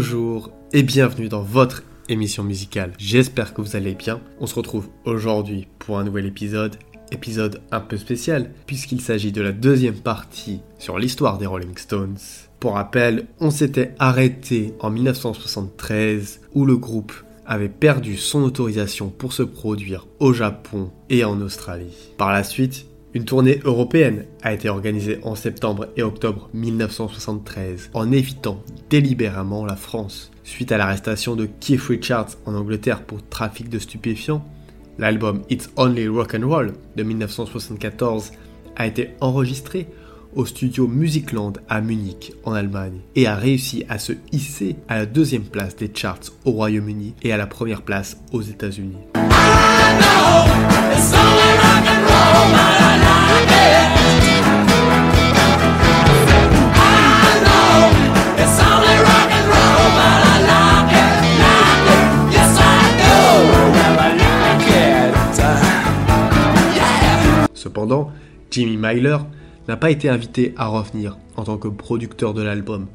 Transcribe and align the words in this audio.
Bonjour 0.00 0.52
et 0.72 0.84
bienvenue 0.84 1.28
dans 1.28 1.42
votre 1.42 1.82
émission 2.08 2.44
musicale. 2.44 2.92
J'espère 2.98 3.52
que 3.52 3.60
vous 3.60 3.74
allez 3.74 3.96
bien. 3.96 4.20
On 4.38 4.46
se 4.46 4.54
retrouve 4.54 4.86
aujourd'hui 5.04 5.66
pour 5.80 5.98
un 5.98 6.04
nouvel 6.04 6.24
épisode. 6.24 6.76
Épisode 7.10 7.60
un 7.72 7.80
peu 7.80 7.96
spécial 7.96 8.52
puisqu'il 8.66 9.00
s'agit 9.00 9.32
de 9.32 9.42
la 9.42 9.50
deuxième 9.50 9.98
partie 9.98 10.60
sur 10.78 11.00
l'histoire 11.00 11.36
des 11.36 11.46
Rolling 11.46 11.76
Stones. 11.76 12.16
Pour 12.60 12.74
rappel, 12.74 13.26
on 13.40 13.50
s'était 13.50 13.96
arrêté 13.98 14.72
en 14.78 14.90
1973 14.90 16.42
où 16.54 16.64
le 16.64 16.76
groupe 16.76 17.12
avait 17.44 17.68
perdu 17.68 18.16
son 18.16 18.44
autorisation 18.44 19.08
pour 19.08 19.32
se 19.32 19.42
produire 19.42 20.06
au 20.20 20.32
Japon 20.32 20.92
et 21.10 21.24
en 21.24 21.40
Australie. 21.40 22.12
Par 22.18 22.32
la 22.32 22.44
suite, 22.44 22.86
une 23.18 23.24
tournée 23.24 23.58
européenne 23.64 24.26
a 24.44 24.52
été 24.52 24.68
organisée 24.68 25.18
en 25.24 25.34
septembre 25.34 25.88
et 25.96 26.04
octobre 26.04 26.48
1973 26.54 27.90
en 27.92 28.12
évitant 28.12 28.62
délibérément 28.90 29.66
la 29.66 29.74
France. 29.74 30.30
Suite 30.44 30.70
à 30.70 30.78
l'arrestation 30.78 31.34
de 31.34 31.46
Keith 31.46 31.80
Richards 31.80 32.36
en 32.46 32.54
Angleterre 32.54 33.02
pour 33.02 33.28
trafic 33.28 33.68
de 33.70 33.80
stupéfiants, 33.80 34.46
l'album 34.98 35.42
It's 35.50 35.68
Only 35.74 36.06
Rock 36.06 36.36
and 36.36 36.46
Roll 36.46 36.74
de 36.94 37.02
1974 37.02 38.30
a 38.76 38.86
été 38.86 39.10
enregistré 39.20 39.88
au 40.36 40.46
studio 40.46 40.86
Musicland 40.86 41.54
à 41.68 41.80
Munich 41.80 42.34
en 42.44 42.52
Allemagne 42.52 43.00
et 43.16 43.26
a 43.26 43.34
réussi 43.34 43.84
à 43.88 43.98
se 43.98 44.12
hisser 44.30 44.76
à 44.86 44.96
la 44.96 45.06
deuxième 45.06 45.42
place 45.42 45.74
des 45.74 45.90
charts 45.92 46.20
au 46.44 46.52
Royaume-Uni 46.52 47.14
et 47.22 47.32
à 47.32 47.36
la 47.36 47.48
première 47.48 47.82
place 47.82 48.16
aux 48.30 48.42
États-Unis. 48.42 48.98
Myler 68.88 69.18
n'a 69.68 69.76
pas 69.76 69.90
été 69.90 70.08
invité 70.08 70.54
à 70.56 70.66
revenir 70.66 71.18
en 71.36 71.44
tant 71.44 71.58
que 71.58 71.68
producteur 71.68 72.32
de 72.32 72.42
l'album, 72.42 72.86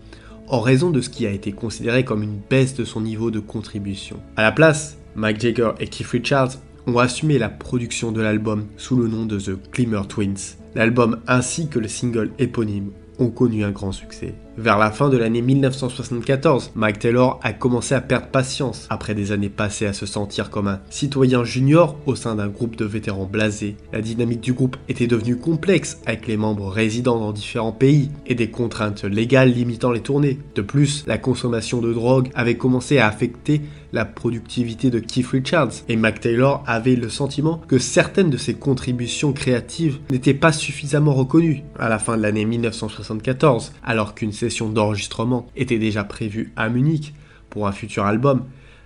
en 0.48 0.60
raison 0.60 0.90
de 0.90 1.02
ce 1.02 1.10
qui 1.10 1.28
a 1.28 1.32
été 1.32 1.52
considéré 1.52 2.04
comme 2.04 2.24
une 2.24 2.40
baisse 2.50 2.76
de 2.76 2.84
son 2.84 3.02
niveau 3.02 3.32
de 3.32 3.40
contribution. 3.40 4.20
À 4.36 4.42
la 4.42 4.52
place, 4.52 4.98
Mike 5.16 5.40
Jagger 5.40 5.72
et 5.80 5.88
Keith 5.88 6.08
Richards 6.08 6.54
ont 6.88 6.98
assumé 6.98 7.38
la 7.38 7.50
production 7.50 8.12
de 8.12 8.22
l'album 8.22 8.66
sous 8.78 8.98
le 8.98 9.08
nom 9.08 9.26
de 9.26 9.40
The 9.40 9.72
Glimmer 9.72 10.02
Twins. 10.10 10.58
L'album 10.76 11.20
ainsi 11.28 11.68
que 11.70 11.80
le 11.80 11.88
single 11.88 12.32
éponyme 12.40 12.92
ont 13.20 13.30
connu 13.30 13.64
un 13.64 13.72
grand 13.72 13.92
succès. 13.92 14.34
Vers 14.56 14.78
la 14.78 14.92
fin 14.92 15.10
de 15.10 15.18
l'année 15.18 15.42
1974, 15.42 16.74
Mike 16.76 17.00
Taylor 17.00 17.40
a 17.42 17.54
commencé 17.54 17.96
à 17.96 18.02
perdre 18.02 18.28
patience 18.28 18.86
après 18.92 19.16
des 19.16 19.32
années 19.32 19.50
passées 19.50 19.88
à 19.88 19.94
se 19.94 20.06
sentir 20.06 20.52
comme 20.52 20.68
un 20.68 20.80
citoyen 20.92 21.44
junior 21.44 21.98
au 22.06 22.16
sein 22.16 22.36
d'un 22.36 22.50
groupe 22.50 22.76
de 22.76 22.86
vétérans 22.86 23.26
blasés. 23.26 23.76
La 23.92 24.02
dynamique 24.02 24.42
du 24.42 24.54
groupe 24.54 24.78
était 24.90 25.08
devenue 25.08 25.38
complexe 25.38 25.98
avec 26.06 26.28
les 26.28 26.38
membres 26.38 26.68
résidant 26.68 27.18
dans 27.18 27.32
différents 27.32 27.72
pays 27.72 28.12
et 28.28 28.36
des 28.36 28.52
contraintes 28.52 29.04
légales 29.04 29.52
limitant 29.52 29.92
les 29.92 30.02
tournées. 30.02 30.38
De 30.54 30.62
plus, 30.62 31.04
la 31.08 31.18
consommation 31.18 31.82
de 31.82 31.92
drogue 31.92 32.30
avait 32.36 32.58
commencé 32.58 33.00
à 33.00 33.08
affecter 33.08 33.64
la 33.94 34.06
productivité 34.06 34.90
de 34.90 35.00
Keith 35.00 35.28
Richards 35.28 35.72
et 35.88 35.96
Mike 35.96 36.20
Taylor 36.20 36.64
avait 36.66 36.96
le 36.96 37.10
sentiment 37.10 37.62
que 37.68 37.78
certaines 37.78 38.32
de 38.32 38.38
ses 38.38 38.56
contributions 38.56 39.34
créatives 39.34 40.00
n'étaient 40.12 40.34
pas 40.34 40.52
suffisamment 40.52 41.14
reconnues. 41.14 41.64
À 41.78 41.90
la 41.90 42.00
fin 42.00 42.18
de 42.18 42.24
l'année 42.24 42.44
1974, 42.44 43.72
alors 43.84 44.16
qu'une 44.16 44.32
session 44.50 44.70
d'enregistrement 44.70 45.48
était 45.56 45.80
déjà 45.80 46.04
prévue 46.04 46.52
à 46.56 46.70
Munich 46.70 47.14
pour 47.50 47.68
un 47.68 47.72
futur 47.72 48.06
album, 48.06 48.44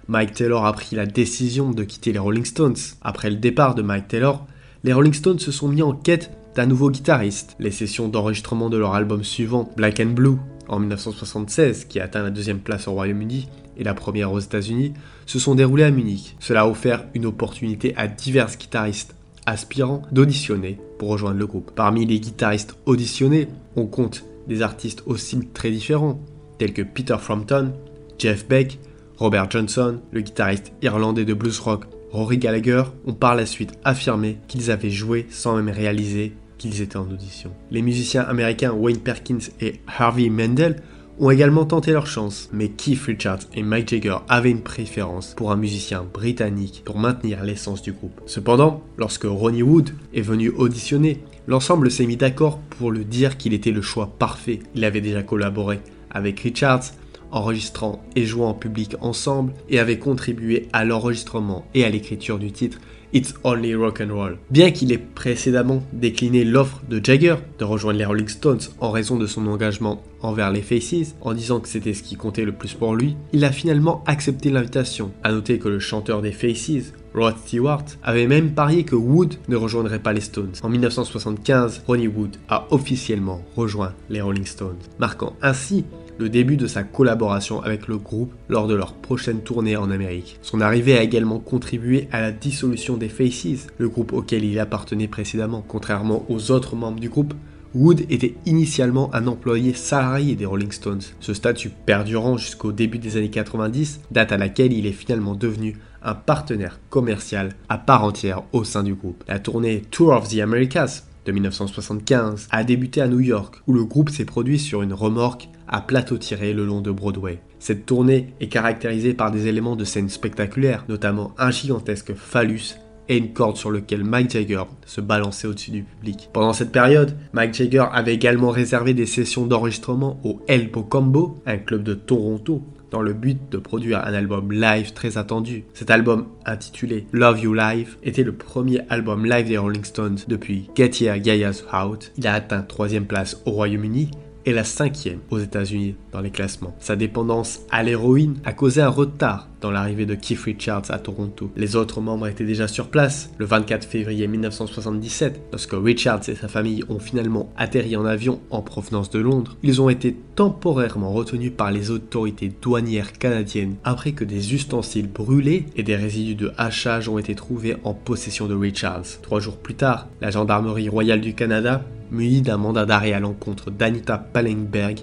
Mike 0.08 0.34
Taylor 0.34 0.66
a 0.66 0.74
pris 0.74 0.96
la 0.96 1.06
décision 1.06 1.72
de 1.72 1.84
quitter 1.84 2.12
les 2.12 2.20
Rolling 2.20 2.46
Stones. 2.46 2.76
Après 3.02 3.30
le 3.30 3.38
départ 3.38 3.76
de 3.76 3.82
Mike 3.82 4.08
Taylor, 4.08 4.46
les 4.84 4.94
Rolling 4.94 5.14
Stones 5.14 5.40
se 5.40 5.52
sont 5.52 5.68
mis 5.68 5.82
en 5.82 5.94
quête 5.94 6.32
d'un 6.56 6.66
nouveau 6.66 6.90
guitariste. 6.90 7.56
Les 7.60 7.72
sessions 7.72 8.08
d'enregistrement 8.08 8.70
de 8.70 8.78
leur 8.78 8.94
album 8.94 9.24
suivant, 9.24 9.72
Black 9.76 10.00
and 10.00 10.12
Blue, 10.12 10.38
en 10.68 10.80
1976, 10.80 11.86
qui 11.86 12.00
atteint 12.00 12.24
la 12.24 12.30
deuxième 12.30 12.60
place 12.60 12.88
au 12.88 12.94
Royaume-Uni 12.94 13.48
et 13.78 13.84
la 13.84 13.94
première 13.94 14.32
aux 14.32 14.40
États-Unis, 14.40 14.94
se 15.26 15.40
sont 15.40 15.56
déroulées 15.56 15.84
à 15.84 15.92
Munich. 15.92 16.36
Cela 16.40 16.62
a 16.62 16.68
offert 16.68 17.06
une 17.14 17.26
opportunité 17.26 17.96
à 17.96 18.08
divers 18.08 18.50
guitaristes 18.58 19.16
aspirants 19.46 20.02
d'auditionner 20.12 20.78
pour 21.00 21.10
rejoindre 21.10 21.40
le 21.40 21.48
groupe. 21.48 21.72
Parmi 21.74 22.06
les 22.06 22.20
guitaristes 22.20 22.76
auditionnés, 22.86 23.48
on 23.76 23.86
compte 23.86 24.26
des 24.48 24.62
artistes 24.62 25.04
styles 25.16 25.50
très 25.50 25.72
différents, 25.72 26.20
tels 26.58 26.74
que 26.74 26.82
Peter 26.82 27.18
Frampton, 27.20 27.74
Jeff 28.18 28.48
Beck, 28.48 28.80
Robert 29.18 29.50
Johnson, 29.50 30.00
le 30.12 30.22
guitariste 30.22 30.74
irlandais 30.82 31.26
de 31.26 31.34
blues 31.34 31.60
rock 31.60 31.86
Rory 32.12 32.38
Gallagher, 32.38 32.84
ont 33.06 33.14
par 33.14 33.36
la 33.36 33.46
suite 33.46 33.74
affirmé 33.84 34.38
qu'ils 34.48 34.72
avaient 34.72 34.90
joué 34.90 35.26
sans 35.30 35.56
même 35.56 35.70
réaliser 35.70 36.34
qu'ils 36.58 36.82
étaient 36.82 36.98
en 36.98 37.10
audition. 37.10 37.52
Les 37.72 37.82
musiciens 37.82 38.24
américains 38.24 38.72
Wayne 38.72 39.00
Perkins 39.00 39.38
et 39.62 39.82
Harvey 39.88 40.30
Mendel 40.30 40.78
ont 41.20 41.32
également 41.32 41.66
tenté 41.66 41.92
leur 41.92 42.08
chance, 42.08 42.50
mais 42.54 42.70
Keith 42.70 43.02
Richards 43.02 43.40
et 43.56 43.64
Mike 43.64 43.90
Jagger 43.90 44.18
avaient 44.30 44.52
une 44.52 44.62
préférence 44.62 45.34
pour 45.36 45.52
un 45.52 45.56
musicien 45.56 46.06
britannique 46.14 46.84
pour 46.86 47.00
maintenir 47.00 47.44
l'essence 47.44 47.82
du 47.82 47.92
groupe. 47.92 48.22
Cependant, 48.26 48.84
lorsque 48.98 49.26
Ronnie 49.26 49.64
Wood 49.64 49.92
est 50.14 50.22
venu 50.22 50.50
auditionner, 50.50 51.24
l'ensemble 51.48 51.90
s'est 51.90 52.06
mis 52.06 52.18
d'accord 52.18 52.60
pour 52.60 52.92
le 52.92 53.04
dire 53.04 53.38
qu'il 53.38 53.54
était 53.54 53.72
le 53.72 53.82
choix 53.82 54.14
parfait. 54.20 54.60
Il 54.76 54.86
avait 54.86 55.02
déjà 55.02 55.24
collaboré 55.24 55.80
avec 56.12 56.40
Richards, 56.40 56.84
enregistrant 57.32 58.04
et 58.16 58.26
jouant 58.26 58.50
en 58.50 58.54
public 58.54 58.96
ensemble, 59.02 59.54
et 59.70 59.80
avait 59.80 60.00
contribué 60.00 60.68
à 60.72 60.86
l'enregistrement 60.86 61.66
et 61.74 61.84
à 61.84 61.90
l'écriture 61.90 62.40
du 62.40 62.52
titre 62.52 62.80
It's 63.14 63.34
Only 63.44 63.74
Rock 63.76 64.02
and 64.02 64.14
Roll. 64.14 64.38
Bien 64.50 64.72
qu'il 64.72 64.92
ait 64.92 64.98
précédemment 64.98 65.82
décliné 65.94 66.44
l'offre 66.44 66.82
de 66.90 67.04
Jagger 67.04 67.36
de 67.58 67.64
rejoindre 67.64 68.00
les 68.00 68.06
Rolling 68.06 68.28
Stones 68.28 68.60
en 68.80 68.92
raison 68.92 69.18
de 69.18 69.28
son 69.28 69.48
engagement 69.48 70.04
envers 70.22 70.52
les 70.52 70.62
Faces, 70.62 71.16
en 71.22 71.34
disant 71.34 71.60
que 71.60 71.70
c'était 71.70 71.94
ce 71.94 72.04
qui 72.04 72.16
comptait 72.16 72.44
le 72.44 72.52
plus 72.52 72.74
pour 72.74 72.96
lui, 72.96 73.16
il 73.34 73.46
a 73.46 73.52
finalement 73.52 74.04
accepté 74.08 74.50
l'invitation. 74.50 75.12
À 75.24 75.32
noter 75.32 75.60
que 75.60 75.70
le 75.70 75.80
chanteur 75.80 76.22
des 76.22 76.32
Faces, 76.32 76.94
Rod 77.14 77.38
Stewart, 77.38 77.86
avait 78.04 78.28
même 78.28 78.52
parié 78.52 78.84
que 78.84 78.96
Wood 78.96 79.36
ne 79.48 79.56
rejoindrait 79.56 80.00
pas 80.00 80.14
les 80.14 80.22
Stones. 80.22 80.54
En 80.64 80.70
1975, 80.70 81.84
Ronnie 81.88 82.08
Wood 82.08 82.38
a 82.50 82.68
officiellement 82.72 83.42
rejoint 83.56 83.94
les 84.10 84.22
Rolling 84.22 84.46
Stones, 84.46 84.78
marquant 85.00 85.36
ainsi 85.42 85.86
le 86.18 86.30
début 86.30 86.58
de 86.58 86.68
sa 86.68 86.84
collaboration 86.84 87.62
avec 87.62 87.88
le 87.88 87.98
groupe 87.98 88.34
lors 88.50 88.68
de 88.68 88.76
leur 88.76 88.94
prochaine 88.94 89.42
tournée 89.42 89.78
en 89.78 89.92
Amérique. 89.92 90.40
Son 90.42 90.62
arrivée 90.62 90.98
a 90.98 91.04
également 91.04 91.40
contribué 91.40 92.08
à 92.12 92.22
la 92.22 92.32
dissolution 92.32 92.98
des 92.98 93.10
Faces, 93.10 93.68
le 93.78 93.90
groupe 93.90 94.14
auquel 94.14 94.44
il 94.44 94.60
appartenait 94.60 95.08
précédemment. 95.08 95.64
Contrairement 95.68 96.26
aux 96.30 96.52
autres 96.52 96.76
membres 96.76 97.00
du 97.00 97.10
groupe, 97.10 97.34
Wood 97.76 98.06
était 98.10 98.36
initialement 98.46 99.14
un 99.14 99.28
employé 99.28 99.74
salarié 99.74 100.36
des 100.36 100.46
Rolling 100.46 100.72
Stones. 100.72 101.02
Ce 101.20 101.34
statut 101.34 101.70
perdurant 101.86 102.38
jusqu'au 102.38 102.72
début 102.72 102.98
des 102.98 103.18
années 103.18 103.30
90, 103.30 104.02
date 104.10 104.32
à 104.32 104.38
laquelle 104.38 104.74
il 104.74 104.86
est 104.86 104.94
finalement 104.94 105.36
devenu 105.36 105.78
un 106.04 106.16
partenaire 106.16 106.80
commercial 106.90 107.56
à 107.70 107.78
part 107.78 108.04
entière 108.04 108.44
au 108.54 108.64
sein 108.64 108.84
du 108.84 108.94
groupe. 108.94 109.24
La 109.28 109.40
tournée 109.40 109.82
Tour 109.92 110.14
of 110.14 110.30
the 110.30 110.40
Americas 110.40 111.04
de 111.28 111.32
1975 111.34 112.48
a 112.50 112.64
débuté 112.64 113.02
à 113.02 113.08
New 113.08 113.20
York, 113.20 113.62
où 113.68 113.74
le 113.74 113.84
groupe 113.84 114.10
s'est 114.10 114.26
produit 114.26 114.58
sur 114.58 114.82
une 114.82 114.94
remorque 114.94 115.50
à 115.68 115.82
plateau 115.82 116.18
tiré 116.18 116.54
le 116.54 116.66
long 116.66 116.82
de 116.82 116.90
Broadway. 116.90 117.42
Cette 117.60 117.86
tournée 117.86 118.34
est 118.40 118.48
caractérisée 118.48 119.14
par 119.14 119.30
des 119.30 119.48
éléments 119.48 119.76
de 119.76 119.84
scène 119.84 120.10
spectaculaires, 120.10 120.86
notamment 120.88 121.34
un 121.38 121.52
gigantesque 121.52 122.14
phallus 122.14 122.76
et 123.10 123.18
une 123.18 123.34
corde 123.34 123.58
sur 123.58 123.72
laquelle 123.72 124.04
Mike 124.04 124.32
Jagger 124.32 124.64
se 124.86 125.02
balançait 125.02 125.48
au-dessus 125.48 125.72
du 125.72 125.84
public. 125.84 126.30
Pendant 126.34 126.54
cette 126.54 126.72
période, 126.72 127.18
Mike 127.34 127.54
Jagger 127.54 127.86
avait 127.92 128.14
également 128.14 128.50
réservé 128.50 128.94
des 128.94 129.06
sessions 129.06 129.46
d'enregistrement 129.46 130.20
au 130.24 130.42
Elbow 130.48 130.84
Combo, 130.84 131.42
un 131.46 131.58
club 131.58 131.84
de 131.84 131.94
Toronto, 131.94 132.62
dans 132.92 133.02
le 133.02 133.14
but 133.14 133.38
de 133.52 133.58
produire 133.58 134.06
un 134.06 134.14
album 134.14 134.52
live 134.52 134.94
très 134.94 135.18
attendu. 135.18 135.64
Cet 135.74 135.92
album, 135.92 136.28
intitulé 136.46 137.06
Love 137.12 137.40
You 137.42 137.54
Live, 137.54 137.98
était 138.04 138.24
le 138.24 138.34
premier 138.34 138.82
album 138.90 139.26
live 139.26 139.48
des 139.48 139.58
Rolling 139.58 139.84
Stones 139.84 140.20
depuis 140.28 140.70
Get 140.76 140.92
Here 141.00 141.20
Gaia's 141.20 141.64
Out. 141.74 142.12
Il 142.18 142.28
a 142.28 142.34
atteint 142.34 142.62
troisième 142.62 143.06
place 143.06 143.42
au 143.46 143.52
Royaume-Uni 143.52 144.12
et 144.48 144.54
la 144.54 144.64
cinquième 144.64 145.20
aux 145.30 145.40
États-Unis 145.40 145.96
dans 146.14 146.22
les 146.22 146.32
classements. 146.32 146.74
Sa 146.80 146.96
dépendance 146.96 147.60
à 147.70 147.84
l'héroïne 147.84 148.38
a 148.46 148.54
causé 148.54 148.82
un 148.82 148.88
retard 148.88 149.50
dans 149.60 149.72
l'arrivée 149.72 150.06
de 150.06 150.16
Keith 150.16 150.40
Richards 150.40 150.90
à 150.90 151.00
Toronto. 151.00 151.52
Les 151.58 151.76
autres 151.76 152.00
membres 152.00 152.28
étaient 152.28 152.46
déjà 152.46 152.70
sur 152.70 152.88
place 152.88 153.30
le 153.38 153.46
24 153.46 153.86
février 153.86 154.26
1977, 154.26 155.42
lorsque 155.52 155.74
Richards 155.74 156.30
et 156.30 156.36
sa 156.36 156.48
famille 156.48 156.86
ont 156.88 157.00
finalement 157.00 157.52
atterri 157.58 157.98
en 157.98 158.06
avion 158.06 158.40
en 158.50 158.62
provenance 158.62 159.10
de 159.10 159.20
Londres. 159.20 159.58
Ils 159.64 159.82
ont 159.82 159.90
été 159.90 160.16
temporairement 160.36 161.12
retenus 161.12 161.52
par 161.52 161.72
les 161.72 161.92
autorités 161.92 162.50
douanières 162.62 163.14
canadiennes 163.14 163.76
après 163.84 164.14
que 164.14 164.24
des 164.24 164.54
ustensiles 164.54 165.12
brûlés 165.12 165.66
et 165.76 165.84
des 165.84 165.98
résidus 165.98 166.36
de 166.36 166.54
hachage 166.58 167.10
ont 167.10 167.18
été 167.18 167.36
trouvés 167.36 167.76
en 167.84 167.94
possession 167.94 168.48
de 168.48 168.56
Richards. 168.56 169.20
Trois 169.24 169.42
jours 169.42 169.58
plus 169.58 169.76
tard, 169.76 170.08
la 170.22 170.32
gendarmerie 170.32 170.88
royale 170.88 171.20
du 171.20 171.34
Canada 171.34 171.84
muni 172.12 172.42
d'un 172.42 172.58
mandat 172.58 172.86
d'arrêt 172.86 173.14
à 173.14 173.20
l'encontre 173.20 173.72
d'Anita 173.72 174.18
Pallenberg, 174.18 175.00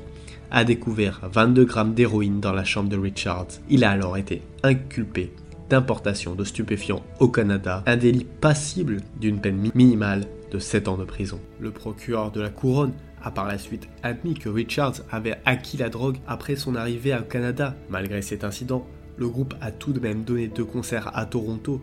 a 0.51 0.65
découvert 0.65 1.21
22 1.33 1.65
grammes 1.65 1.95
d'héroïne 1.95 2.41
dans 2.41 2.53
la 2.53 2.65
chambre 2.65 2.89
de 2.89 2.97
Richards. 2.97 3.49
Il 3.69 3.85
a 3.85 3.91
alors 3.91 4.17
été 4.17 4.43
inculpé 4.63 5.33
d'importation 5.69 6.35
de 6.35 6.45
stupéfiants 6.45 7.03
au 7.21 7.29
Canada, 7.29 7.83
un 7.87 7.97
délit 7.97 8.27
passible 8.41 8.99
d'une 9.21 9.41
peine 9.41 9.71
minimale 9.75 10.27
de 10.53 10.59
7 10.59 10.89
ans 10.89 10.97
de 10.97 11.05
prison. 11.05 11.41
Le 11.59 11.71
procureur 11.71 12.31
de 12.31 12.41
la 12.41 12.51
couronne 12.51 12.93
a 13.23 13.31
par 13.31 13.49
la 13.49 13.59
suite 13.59 13.89
admis 14.03 14.35
que 14.35 14.49
Richards 14.49 15.01
avait 15.11 15.39
acquis 15.45 15.79
la 15.79 15.89
drogue 15.89 16.19
après 16.27 16.57
son 16.57 16.77
arrivée 16.77 17.15
au 17.15 17.23
Canada. 17.23 17.75
Malgré 17.89 18.23
cet 18.23 18.45
incident, 18.45 18.87
le 19.17 19.29
groupe 19.29 19.55
a 19.61 19.71
tout 19.71 19.93
de 19.93 20.01
même 20.01 20.23
donné 20.23 20.49
deux 20.49 20.65
concerts 20.65 21.11
à 21.17 21.25
Toronto, 21.25 21.81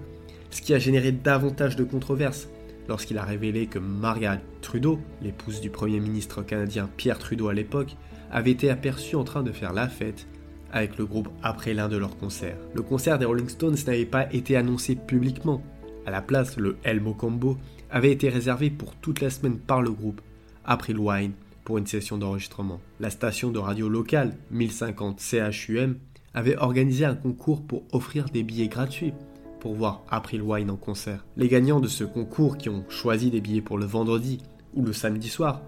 ce 0.52 0.62
qui 0.62 0.74
a 0.74 0.80
généré 0.80 1.12
davantage 1.12 1.76
de 1.76 1.84
controverses 1.84 2.48
lorsqu'il 2.92 3.18
a 3.18 3.24
révélé 3.24 3.68
que 3.68 3.80
Margaret 3.80 4.42
Trudeau, 4.62 5.00
l'épouse 5.22 5.62
du 5.62 5.70
Premier 5.70 6.02
ministre 6.02 6.42
canadien 6.42 6.90
Pierre 6.98 7.20
Trudeau 7.20 7.48
à 7.48 7.54
l'époque, 7.54 7.96
avait 8.30 8.52
été 8.52 8.70
aperçue 8.70 9.16
en 9.16 9.24
train 9.24 9.44
de 9.44 9.54
faire 9.54 9.72
la 9.72 9.88
fête 9.88 10.28
avec 10.74 10.98
le 10.98 11.06
groupe 11.06 11.30
après 11.42 11.74
l'un 11.74 11.88
de 11.88 11.96
leurs 11.96 12.18
concerts. 12.18 12.58
Le 12.74 12.82
concert 12.82 13.18
des 13.18 13.24
Rolling 13.24 13.48
Stones 13.48 13.78
n'avait 13.88 14.04
pas 14.04 14.28
été 14.34 14.58
annoncé 14.58 14.98
publiquement. 14.98 15.64
À 16.06 16.12
la 16.12 16.22
place, 16.22 16.58
le 16.58 16.76
Elmo 16.84 17.14
Combo 17.14 17.58
avait 17.90 18.12
été 18.12 18.28
réservé 18.28 18.70
pour 18.70 18.94
toute 18.96 19.22
la 19.22 19.30
semaine 19.30 19.58
par 19.58 19.82
le 19.82 19.92
groupe, 19.92 20.20
April 20.66 20.98
Wine, 21.00 21.32
pour 21.64 21.78
une 21.78 21.88
session 21.88 22.18
d'enregistrement. 22.18 22.82
La 23.00 23.10
station 23.10 23.52
de 23.52 23.60
radio 23.60 23.88
locale, 23.88 24.36
1050 24.52 25.22
CHUM, 25.22 25.96
avait 26.34 26.58
organisé 26.58 27.06
un 27.06 27.16
concours 27.16 27.62
pour 27.62 27.84
offrir 27.94 28.26
des 28.26 28.44
billets 28.44 28.68
gratuits 28.68 29.14
pour 29.62 29.76
voir 29.76 30.04
April 30.10 30.42
Wine 30.42 30.72
en 30.72 30.76
concert. 30.76 31.24
Les 31.38 31.48
gagnants 31.48 31.80
de 31.80 31.88
ce 31.88 32.04
concours 32.04 32.58
qui 32.58 32.68
ont 32.68 32.84
choisi 32.90 33.30
des 33.30 33.40
billets 33.40 33.62
pour 33.62 33.78
le 33.78 33.86
vendredi 33.86 34.40
ou 34.74 34.84
le 34.84 34.92
samedi 34.92 35.30
soir 35.30 35.62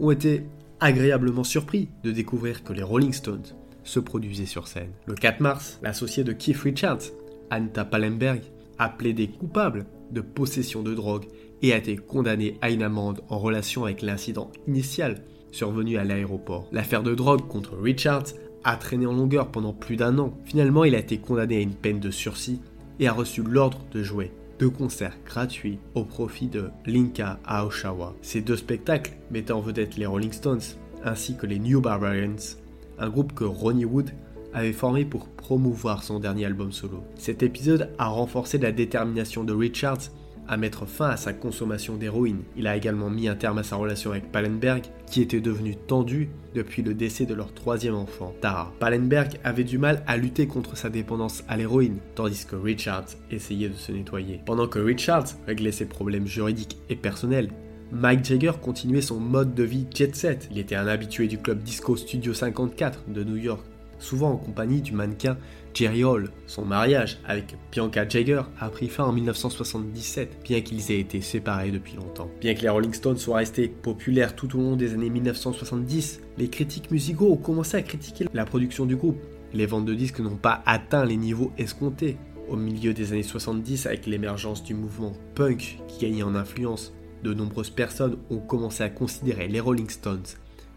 ont 0.00 0.10
été 0.10 0.44
agréablement 0.80 1.44
surpris 1.44 1.88
de 2.02 2.10
découvrir 2.10 2.64
que 2.64 2.72
les 2.72 2.82
Rolling 2.82 3.12
Stones 3.12 3.54
se 3.84 4.00
produisaient 4.00 4.44
sur 4.44 4.68
scène. 4.68 4.90
Le 5.06 5.14
4 5.14 5.40
mars, 5.40 5.78
l'associé 5.82 6.24
de 6.24 6.32
Keith 6.32 6.58
Richards, 6.58 7.12
Anita 7.50 7.84
Pallenberg, 7.84 8.42
a 8.78 8.88
plaidé 8.88 9.28
coupable 9.28 9.86
de 10.10 10.20
possession 10.20 10.82
de 10.82 10.94
drogue 10.94 11.26
et 11.62 11.72
a 11.72 11.78
été 11.78 11.96
condamné 11.96 12.58
à 12.60 12.70
une 12.70 12.82
amende 12.82 13.22
en 13.28 13.38
relation 13.38 13.84
avec 13.84 14.02
l'incident 14.02 14.50
initial 14.66 15.22
survenu 15.52 15.96
à 15.96 16.04
l'aéroport. 16.04 16.68
L'affaire 16.72 17.02
de 17.02 17.14
drogue 17.14 17.46
contre 17.48 17.76
Richards 17.76 18.26
a 18.64 18.76
traîné 18.76 19.06
en 19.06 19.14
longueur 19.14 19.48
pendant 19.48 19.72
plus 19.72 19.96
d'un 19.96 20.18
an. 20.18 20.34
Finalement, 20.44 20.84
il 20.84 20.94
a 20.94 20.98
été 20.98 21.18
condamné 21.18 21.56
à 21.56 21.60
une 21.60 21.74
peine 21.74 22.00
de 22.00 22.10
sursis 22.10 22.60
et 23.00 23.08
a 23.08 23.12
reçu 23.12 23.42
l'ordre 23.42 23.80
de 23.92 24.02
jouer 24.02 24.32
deux 24.58 24.70
concerts 24.70 25.16
gratuits 25.24 25.78
au 25.94 26.04
profit 26.04 26.48
de 26.48 26.70
Linka 26.84 27.38
à 27.44 27.64
Oshawa. 27.64 28.14
Ces 28.22 28.40
deux 28.40 28.56
spectacles 28.56 29.12
mettaient 29.30 29.52
en 29.52 29.60
vedette 29.60 29.96
les 29.96 30.06
Rolling 30.06 30.32
Stones 30.32 30.60
ainsi 31.04 31.36
que 31.36 31.46
les 31.46 31.58
New 31.58 31.80
Barbarians, 31.80 32.56
un 32.98 33.08
groupe 33.08 33.34
que 33.34 33.44
Ronnie 33.44 33.84
Wood 33.84 34.10
avait 34.52 34.72
formé 34.72 35.04
pour 35.04 35.28
promouvoir 35.28 36.02
son 36.02 36.18
dernier 36.18 36.46
album 36.46 36.72
solo. 36.72 37.04
Cet 37.16 37.42
épisode 37.42 37.90
a 37.98 38.08
renforcé 38.08 38.58
la 38.58 38.72
détermination 38.72 39.44
de 39.44 39.52
Richards 39.52 40.10
à 40.48 40.56
mettre 40.56 40.86
fin 40.86 41.10
à 41.10 41.16
sa 41.16 41.32
consommation 41.32 41.96
d'héroïne. 41.96 42.42
Il 42.56 42.66
a 42.66 42.76
également 42.76 43.10
mis 43.10 43.28
un 43.28 43.34
terme 43.34 43.58
à 43.58 43.62
sa 43.62 43.76
relation 43.76 44.10
avec 44.10 44.32
Pallenberg, 44.32 44.82
qui 45.10 45.22
était 45.22 45.40
devenue 45.40 45.76
tendue 45.76 46.30
depuis 46.54 46.82
le 46.82 46.94
décès 46.94 47.26
de 47.26 47.34
leur 47.34 47.52
troisième 47.52 47.94
enfant, 47.94 48.34
Tara. 48.40 48.72
Pallenberg 48.80 49.38
avait 49.44 49.64
du 49.64 49.78
mal 49.78 50.02
à 50.06 50.16
lutter 50.16 50.46
contre 50.46 50.76
sa 50.76 50.90
dépendance 50.90 51.44
à 51.48 51.56
l'héroïne, 51.56 51.98
tandis 52.14 52.46
que 52.46 52.56
Richards 52.56 53.08
essayait 53.30 53.68
de 53.68 53.74
se 53.74 53.92
nettoyer. 53.92 54.40
Pendant 54.44 54.66
que 54.66 54.78
Richards 54.78 55.28
réglait 55.46 55.72
ses 55.72 55.86
problèmes 55.86 56.26
juridiques 56.26 56.78
et 56.88 56.96
personnels, 56.96 57.50
Mike 57.90 58.24
Jagger 58.24 58.52
continuait 58.62 59.00
son 59.00 59.18
mode 59.18 59.54
de 59.54 59.62
vie 59.62 59.86
jet 59.94 60.14
set. 60.14 60.48
Il 60.50 60.58
était 60.58 60.74
un 60.74 60.86
habitué 60.86 61.26
du 61.26 61.38
club 61.38 61.62
Disco 61.62 61.96
Studio 61.96 62.34
54 62.34 63.04
de 63.08 63.24
New 63.24 63.36
York, 63.36 63.64
souvent 63.98 64.32
en 64.32 64.36
compagnie 64.36 64.82
du 64.82 64.92
mannequin 64.92 65.38
Jerry 65.78 66.02
Hall. 66.02 66.32
Son 66.48 66.64
mariage 66.64 67.20
avec 67.24 67.54
Bianca 67.70 68.08
Jagger 68.08 68.42
a 68.58 68.68
pris 68.68 68.88
fin 68.88 69.04
en 69.04 69.12
1977, 69.12 70.40
bien 70.42 70.60
qu'ils 70.60 70.90
aient 70.90 70.98
été 70.98 71.20
séparés 71.20 71.70
depuis 71.70 71.94
longtemps. 71.94 72.28
Bien 72.40 72.54
que 72.54 72.62
les 72.62 72.68
Rolling 72.68 72.92
Stones 72.92 73.16
soient 73.16 73.36
restés 73.36 73.68
populaires 73.68 74.34
tout 74.34 74.58
au 74.58 74.60
long 74.60 74.74
des 74.74 74.94
années 74.94 75.08
1970, 75.08 76.20
les 76.36 76.50
critiques 76.50 76.90
musicaux 76.90 77.30
ont 77.30 77.36
commencé 77.36 77.76
à 77.76 77.82
critiquer 77.82 78.26
la 78.34 78.44
production 78.44 78.86
du 78.86 78.96
groupe. 78.96 79.22
Les 79.52 79.66
ventes 79.66 79.84
de 79.84 79.94
disques 79.94 80.18
n'ont 80.18 80.34
pas 80.34 80.64
atteint 80.66 81.04
les 81.04 81.16
niveaux 81.16 81.52
escomptés. 81.58 82.16
Au 82.48 82.56
milieu 82.56 82.92
des 82.92 83.12
années 83.12 83.22
70, 83.22 83.86
avec 83.86 84.06
l'émergence 84.06 84.64
du 84.64 84.74
mouvement 84.74 85.12
punk 85.36 85.78
qui 85.86 86.06
gagnait 86.06 86.24
en 86.24 86.34
influence, 86.34 86.92
de 87.22 87.32
nombreuses 87.34 87.70
personnes 87.70 88.16
ont 88.30 88.40
commencé 88.40 88.82
à 88.82 88.88
considérer 88.88 89.46
les 89.46 89.60
Rolling 89.60 89.90
Stones 89.90 90.26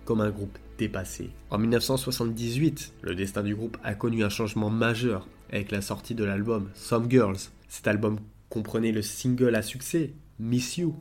comme 0.05 0.21
un 0.21 0.29
groupe 0.29 0.57
dépassé. 0.77 1.29
En 1.49 1.57
1978, 1.57 2.93
le 3.01 3.15
destin 3.15 3.43
du 3.43 3.55
groupe 3.55 3.77
a 3.83 3.93
connu 3.93 4.23
un 4.23 4.29
changement 4.29 4.69
majeur 4.69 5.27
avec 5.51 5.71
la 5.71 5.81
sortie 5.81 6.15
de 6.15 6.23
l'album 6.23 6.69
Some 6.73 7.09
Girls. 7.09 7.49
Cet 7.67 7.87
album 7.87 8.19
comprenait 8.49 8.91
le 8.91 9.01
single 9.01 9.55
à 9.55 9.61
succès 9.61 10.13
Miss 10.39 10.77
You, 10.77 10.95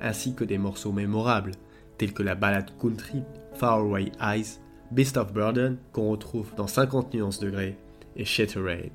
ainsi 0.00 0.34
que 0.34 0.44
des 0.44 0.58
morceaux 0.58 0.92
mémorables 0.92 1.52
tels 1.98 2.12
que 2.12 2.22
la 2.22 2.34
ballade 2.34 2.70
country 2.80 3.22
Faraway 3.54 4.12
Eyes, 4.20 4.58
Beast 4.90 5.16
of 5.16 5.32
Burden 5.32 5.78
qu'on 5.92 6.10
retrouve 6.10 6.54
dans 6.56 6.66
50 6.66 7.14
nuances 7.14 7.40
degrés 7.40 7.76
et 8.16 8.24
Shattered. 8.24 8.92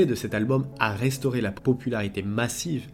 De 0.00 0.16
cet 0.16 0.34
album 0.34 0.66
a 0.80 0.92
restauré 0.92 1.40
la 1.40 1.52
popularité 1.52 2.22
massive 2.22 2.88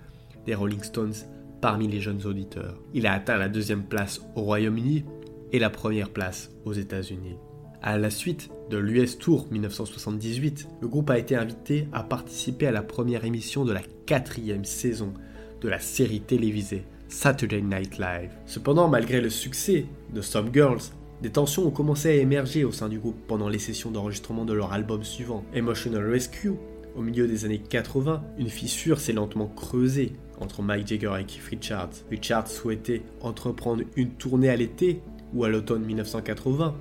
des 0.44 0.54
Rolling 0.54 0.82
Stones 0.82 1.14
parmi 1.62 1.88
les 1.88 2.00
jeunes 2.00 2.26
auditeurs. 2.26 2.78
Il 2.92 3.06
a 3.06 3.14
atteint 3.14 3.38
la 3.38 3.48
deuxième 3.48 3.84
place 3.84 4.20
au 4.36 4.42
Royaume-Uni 4.42 5.04
et 5.52 5.58
la 5.58 5.70
première 5.70 6.10
place 6.10 6.50
aux 6.66 6.74
États-Unis. 6.74 7.36
À 7.82 7.96
la 7.96 8.10
suite 8.10 8.50
de 8.68 8.76
l'US 8.76 9.18
Tour 9.18 9.46
1978, 9.50 10.68
le 10.82 10.88
groupe 10.88 11.08
a 11.08 11.18
été 11.18 11.36
invité 11.36 11.88
à 11.92 12.02
participer 12.02 12.66
à 12.66 12.72
la 12.72 12.82
première 12.82 13.24
émission 13.24 13.64
de 13.64 13.72
la 13.72 13.82
quatrième 14.04 14.66
saison 14.66 15.14
de 15.62 15.68
la 15.70 15.80
série 15.80 16.20
télévisée 16.20 16.84
Saturday 17.08 17.62
Night 17.62 17.98
Live. 17.98 18.30
Cependant, 18.44 18.88
malgré 18.88 19.22
le 19.22 19.30
succès 19.30 19.86
de 20.12 20.20
Some 20.20 20.50
Girls, 20.52 20.82
des 21.22 21.30
tensions 21.30 21.66
ont 21.66 21.70
commencé 21.70 22.10
à 22.10 22.14
émerger 22.14 22.64
au 22.64 22.72
sein 22.72 22.90
du 22.90 22.98
groupe 22.98 23.26
pendant 23.26 23.48
les 23.48 23.58
sessions 23.58 23.90
d'enregistrement 23.90 24.44
de 24.44 24.52
leur 24.52 24.74
album 24.74 25.02
suivant, 25.02 25.44
Emotional 25.54 26.10
Rescue, 26.10 26.52
au 26.96 27.02
milieu 27.02 27.26
des 27.26 27.44
années 27.44 27.58
80, 27.60 28.22
une 28.38 28.48
fissure 28.48 29.00
s'est 29.00 29.12
lentement 29.12 29.46
creusée 29.46 30.12
entre 30.40 30.62
Mike 30.62 30.88
Jagger 30.88 31.12
et 31.20 31.24
Keith 31.24 31.42
Richards. 31.50 31.90
Richards 32.10 32.48
souhaitait 32.48 33.02
entreprendre 33.20 33.82
une 33.96 34.10
tournée 34.10 34.48
à 34.48 34.56
l'été 34.56 35.00
ou 35.34 35.44
à 35.44 35.48
l'automne 35.48 35.84
1980 35.84 36.74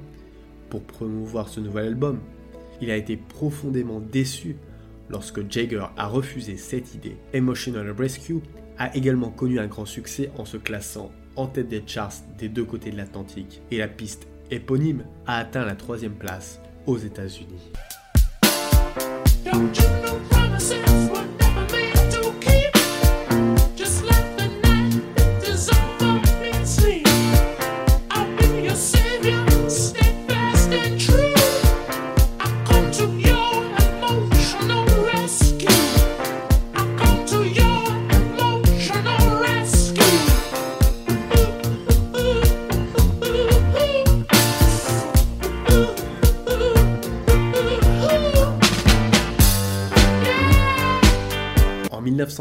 pour 0.69 0.83
promouvoir 0.83 1.49
ce 1.49 1.59
nouvel 1.59 1.87
album. 1.87 2.19
Il 2.81 2.91
a 2.91 2.95
été 2.95 3.17
profondément 3.17 3.99
déçu 3.99 4.55
lorsque 5.09 5.49
Jagger 5.51 5.85
a 5.97 6.07
refusé 6.07 6.55
cette 6.57 6.95
idée. 6.95 7.17
Emotional 7.33 7.89
Rescue 7.91 8.39
a 8.77 8.95
également 8.95 9.29
connu 9.29 9.59
un 9.59 9.67
grand 9.67 9.85
succès 9.85 10.31
en 10.37 10.45
se 10.45 10.57
classant 10.57 11.11
en 11.35 11.47
tête 11.47 11.67
des 11.67 11.83
charts 11.85 12.13
des 12.37 12.49
deux 12.49 12.65
côtés 12.65 12.91
de 12.91 12.97
l'Atlantique 12.97 13.61
et 13.71 13.77
la 13.77 13.87
piste 13.87 14.27
éponyme 14.51 15.03
a 15.25 15.37
atteint 15.37 15.65
la 15.65 15.75
troisième 15.75 16.15
place 16.15 16.59
aux 16.85 16.97
États-Unis. 16.97 17.71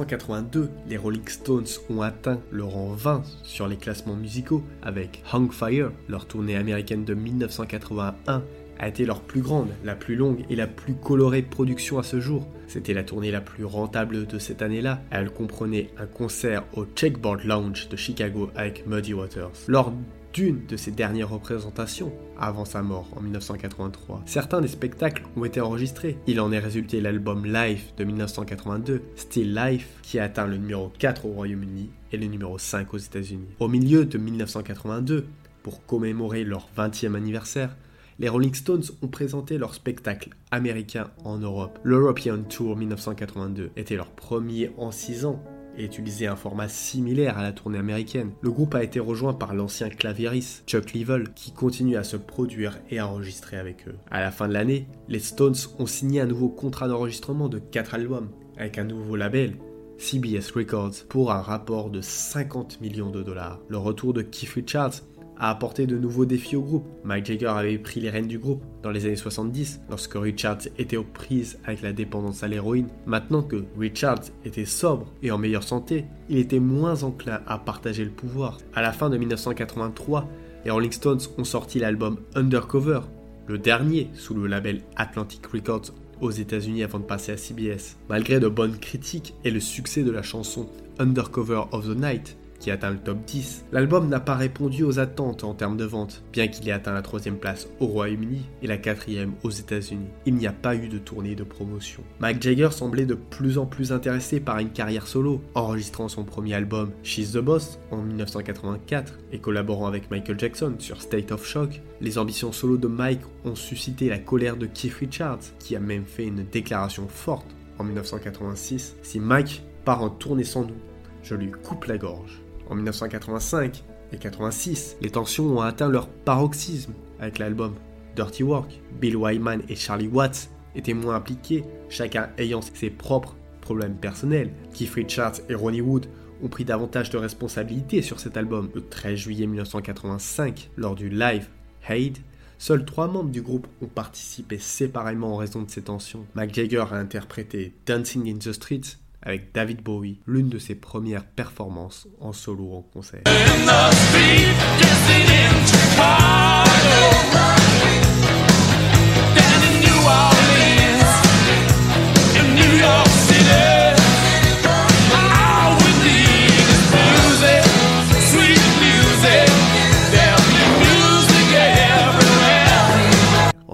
1982, 0.08 0.70
les 0.88 0.96
Rolling 0.96 1.28
Stones 1.28 1.66
ont 1.90 2.00
atteint 2.00 2.40
le 2.50 2.64
rang 2.64 2.92
20 2.92 3.22
sur 3.42 3.68
les 3.68 3.76
classements 3.76 4.16
musicaux 4.16 4.62
avec 4.82 5.22
Hang 5.32 5.52
Fire, 5.52 5.90
leur 6.08 6.26
tournée 6.26 6.56
américaine 6.56 7.04
de 7.04 7.12
1981 7.12 8.42
a 8.78 8.88
été 8.88 9.04
leur 9.04 9.20
plus 9.20 9.42
grande, 9.42 9.68
la 9.84 9.94
plus 9.94 10.14
longue 10.16 10.44
et 10.48 10.56
la 10.56 10.66
plus 10.66 10.94
colorée 10.94 11.42
production 11.42 11.98
à 11.98 12.02
ce 12.02 12.20
jour. 12.20 12.46
C'était 12.68 12.94
la 12.94 13.02
tournée 13.02 13.30
la 13.30 13.40
plus 13.40 13.64
rentable 13.64 14.26
de 14.26 14.38
cette 14.38 14.62
année-là. 14.62 15.02
Elle 15.10 15.30
comprenait 15.30 15.90
un 15.98 16.06
concert 16.06 16.64
au 16.74 16.86
Checkboard 16.86 17.44
Lounge 17.44 17.88
de 17.88 17.96
Chicago 17.96 18.50
avec 18.54 18.86
Muddy 18.86 19.14
Waters. 19.14 19.50
Lors 19.66 19.92
d'une 20.32 20.66
de 20.66 20.76
ses 20.76 20.90
dernières 20.90 21.30
représentations, 21.30 22.12
avant 22.38 22.64
sa 22.64 22.82
mort 22.82 23.08
en 23.16 23.20
1983. 23.20 24.22
Certains 24.26 24.60
des 24.60 24.68
spectacles 24.68 25.24
ont 25.36 25.44
été 25.44 25.60
enregistrés. 25.60 26.16
Il 26.26 26.40
en 26.40 26.52
est 26.52 26.58
résulté 26.58 27.00
l'album 27.00 27.44
Live 27.46 27.82
de 27.96 28.04
1982, 28.04 29.02
Still 29.16 29.54
Life, 29.54 29.88
qui 30.02 30.18
a 30.18 30.24
atteint 30.24 30.46
le 30.46 30.56
numéro 30.56 30.92
4 30.98 31.26
au 31.26 31.30
Royaume-Uni 31.30 31.90
et 32.12 32.16
le 32.16 32.26
numéro 32.26 32.58
5 32.58 32.92
aux 32.94 32.98
États-Unis. 32.98 33.48
Au 33.60 33.68
milieu 33.68 34.04
de 34.04 34.18
1982, 34.18 35.26
pour 35.62 35.84
commémorer 35.86 36.44
leur 36.44 36.68
20e 36.76 37.14
anniversaire, 37.14 37.76
les 38.20 38.28
Rolling 38.28 38.54
Stones 38.54 38.82
ont 39.02 39.08
présenté 39.08 39.58
leur 39.58 39.74
spectacle 39.74 40.30
américain 40.50 41.10
en 41.24 41.38
Europe. 41.38 41.78
L'European 41.84 42.42
Tour 42.48 42.76
1982 42.76 43.70
était 43.76 43.94
leur 43.94 44.10
premier 44.10 44.72
en 44.76 44.90
6 44.90 45.24
ans 45.24 45.42
et 45.76 45.84
utilisait 45.84 46.26
un 46.26 46.36
format 46.36 46.68
similaire 46.68 47.38
à 47.38 47.42
la 47.42 47.52
tournée 47.52 47.78
américaine. 47.78 48.32
Le 48.40 48.50
groupe 48.50 48.74
a 48.74 48.82
été 48.82 49.00
rejoint 49.00 49.34
par 49.34 49.54
l'ancien 49.54 49.88
claviériste 49.88 50.64
Chuck 50.66 50.92
Leavell 50.92 51.32
qui 51.34 51.52
continue 51.52 51.96
à 51.96 52.04
se 52.04 52.16
produire 52.16 52.78
et 52.90 52.98
à 52.98 53.06
enregistrer 53.06 53.56
avec 53.56 53.86
eux. 53.88 53.96
À 54.10 54.20
la 54.20 54.30
fin 54.30 54.48
de 54.48 54.52
l'année, 54.54 54.86
les 55.08 55.20
Stones 55.20 55.56
ont 55.78 55.86
signé 55.86 56.20
un 56.20 56.26
nouveau 56.26 56.48
contrat 56.48 56.88
d'enregistrement 56.88 57.48
de 57.48 57.58
4 57.58 57.94
albums 57.94 58.30
avec 58.56 58.78
un 58.78 58.84
nouveau 58.84 59.16
label 59.16 59.56
CBS 59.98 60.52
Records 60.54 61.04
pour 61.08 61.32
un 61.32 61.42
rapport 61.42 61.90
de 61.90 62.00
50 62.00 62.80
millions 62.80 63.10
de 63.10 63.22
dollars. 63.22 63.60
Le 63.68 63.78
retour 63.78 64.14
de 64.14 64.22
Keith 64.22 64.50
Richards 64.50 65.02
a 65.38 65.50
apporté 65.50 65.86
de 65.86 65.96
nouveaux 65.96 66.24
défis 66.24 66.56
au 66.56 66.62
groupe. 66.62 66.86
Mike 67.04 67.26
Jagger 67.26 67.46
avait 67.46 67.78
pris 67.78 68.00
les 68.00 68.10
rênes 68.10 68.26
du 68.26 68.38
groupe 68.38 68.62
dans 68.82 68.90
les 68.90 69.06
années 69.06 69.16
70 69.16 69.80
lorsque 69.88 70.14
Richards 70.14 70.68
était 70.78 70.96
aux 70.96 71.04
prises 71.04 71.58
avec 71.64 71.82
la 71.82 71.92
dépendance 71.92 72.42
à 72.42 72.48
l'héroïne. 72.48 72.88
Maintenant 73.06 73.42
que 73.42 73.64
Richards 73.78 74.24
était 74.44 74.64
sobre 74.64 75.12
et 75.22 75.30
en 75.30 75.38
meilleure 75.38 75.62
santé, 75.62 76.04
il 76.28 76.38
était 76.38 76.60
moins 76.60 77.02
enclin 77.02 77.40
à 77.46 77.58
partager 77.58 78.04
le 78.04 78.10
pouvoir. 78.10 78.58
À 78.74 78.82
la 78.82 78.92
fin 78.92 79.10
de 79.10 79.16
1983, 79.16 80.28
les 80.64 80.70
Rolling 80.70 80.92
Stones 80.92 81.20
ont 81.38 81.44
sorti 81.44 81.78
l'album 81.78 82.18
Undercover, 82.34 83.00
le 83.46 83.58
dernier 83.58 84.10
sous 84.14 84.34
le 84.34 84.46
label 84.46 84.82
Atlantic 84.96 85.46
Records 85.46 85.92
aux 86.20 86.30
États-Unis 86.30 86.82
avant 86.82 86.98
de 86.98 87.04
passer 87.04 87.32
à 87.32 87.36
CBS. 87.36 87.96
Malgré 88.08 88.40
de 88.40 88.48
bonnes 88.48 88.76
critiques 88.76 89.34
et 89.44 89.50
le 89.50 89.60
succès 89.60 90.02
de 90.02 90.10
la 90.10 90.22
chanson 90.22 90.68
Undercover 90.98 91.62
of 91.70 91.86
the 91.86 91.96
Night, 91.96 92.36
qui 92.58 92.70
atteint 92.70 92.90
le 92.90 92.98
top 92.98 93.24
10. 93.24 93.66
L'album 93.72 94.08
n'a 94.08 94.20
pas 94.20 94.34
répondu 94.34 94.82
aux 94.82 94.98
attentes 94.98 95.44
en 95.44 95.54
termes 95.54 95.76
de 95.76 95.84
vente, 95.84 96.22
bien 96.32 96.48
qu'il 96.48 96.68
ait 96.68 96.72
atteint 96.72 96.92
la 96.92 97.02
troisième 97.02 97.38
place 97.38 97.68
au 97.80 97.86
Royaume-Uni 97.86 98.46
et 98.62 98.66
la 98.66 98.76
quatrième 98.76 99.32
aux 99.42 99.50
États-Unis. 99.50 100.08
Il 100.26 100.34
n'y 100.34 100.46
a 100.46 100.52
pas 100.52 100.74
eu 100.74 100.88
de 100.88 100.98
tournée 100.98 101.34
de 101.34 101.44
promotion. 101.44 102.02
Mike 102.20 102.42
Jagger 102.42 102.70
semblait 102.70 103.06
de 103.06 103.14
plus 103.14 103.58
en 103.58 103.66
plus 103.66 103.92
intéressé 103.92 104.40
par 104.40 104.58
une 104.58 104.70
carrière 104.70 105.06
solo, 105.06 105.42
enregistrant 105.54 106.08
son 106.08 106.24
premier 106.24 106.54
album 106.54 106.90
She's 107.02 107.32
the 107.32 107.38
Boss 107.38 107.78
en 107.90 107.98
1984 107.98 109.18
et 109.32 109.38
collaborant 109.38 109.86
avec 109.86 110.10
Michael 110.10 110.38
Jackson 110.38 110.74
sur 110.78 111.02
State 111.02 111.32
of 111.32 111.46
Shock. 111.46 111.80
Les 112.00 112.18
ambitions 112.18 112.52
solo 112.52 112.76
de 112.76 112.88
Mike 112.88 113.22
ont 113.44 113.54
suscité 113.54 114.08
la 114.08 114.18
colère 114.18 114.56
de 114.56 114.66
Keith 114.66 114.94
Richards, 114.94 115.40
qui 115.58 115.76
a 115.76 115.80
même 115.80 116.04
fait 116.04 116.24
une 116.24 116.44
déclaration 116.44 117.08
forte 117.08 117.46
en 117.78 117.84
1986 117.84 118.96
Si 119.02 119.20
Mike 119.20 119.62
part 119.84 120.02
en 120.02 120.10
tournée 120.10 120.44
sans 120.44 120.64
nous, 120.64 120.76
je 121.22 121.34
lui 121.34 121.50
coupe 121.50 121.84
la 121.84 121.98
gorge. 121.98 122.42
En 122.68 122.74
1985 122.74 123.84
et 124.12 124.18
86, 124.18 124.96
les 125.00 125.10
tensions 125.10 125.58
ont 125.58 125.60
atteint 125.60 125.88
leur 125.88 126.08
paroxysme 126.08 126.92
avec 127.20 127.38
l'album 127.38 127.74
Dirty 128.16 128.42
Work. 128.42 128.80
Bill 129.00 129.16
Wyman 129.16 129.62
et 129.68 129.76
Charlie 129.76 130.08
Watts 130.08 130.50
étaient 130.74 130.94
moins 130.94 131.16
impliqués, 131.16 131.64
chacun 131.88 132.30
ayant 132.38 132.60
ses 132.60 132.90
propres 132.90 133.36
problèmes 133.60 133.96
personnels. 133.96 134.52
Keith 134.72 134.94
Richards 134.94 135.40
et 135.48 135.54
Ronnie 135.54 135.80
Wood 135.80 136.06
ont 136.42 136.48
pris 136.48 136.64
davantage 136.64 137.10
de 137.10 137.18
responsabilités 137.18 138.02
sur 138.02 138.20
cet 138.20 138.36
album. 138.36 138.70
Le 138.74 138.86
13 138.86 139.16
juillet 139.16 139.46
1985, 139.46 140.70
lors 140.76 140.94
du 140.94 141.08
live 141.08 141.48
Hate, 141.86 142.20
seuls 142.58 142.84
trois 142.84 143.08
membres 143.08 143.30
du 143.30 143.42
groupe 143.42 143.66
ont 143.82 143.86
participé 143.86 144.58
séparément 144.58 145.34
en 145.34 145.36
raison 145.36 145.62
de 145.62 145.70
ces 145.70 145.82
tensions. 145.82 146.26
Mick 146.34 146.54
Jagger 146.54 146.84
a 146.90 146.96
interprété 146.96 147.74
Dancing 147.86 148.28
in 148.28 148.38
the 148.38 148.52
Streets 148.52 148.98
avec 149.22 149.52
David 149.54 149.82
Bowie, 149.82 150.20
l'une 150.26 150.48
de 150.48 150.58
ses 150.58 150.74
premières 150.74 151.24
performances 151.24 152.08
en 152.20 152.32
solo 152.32 152.72
en 152.72 152.82
concert. 152.82 153.22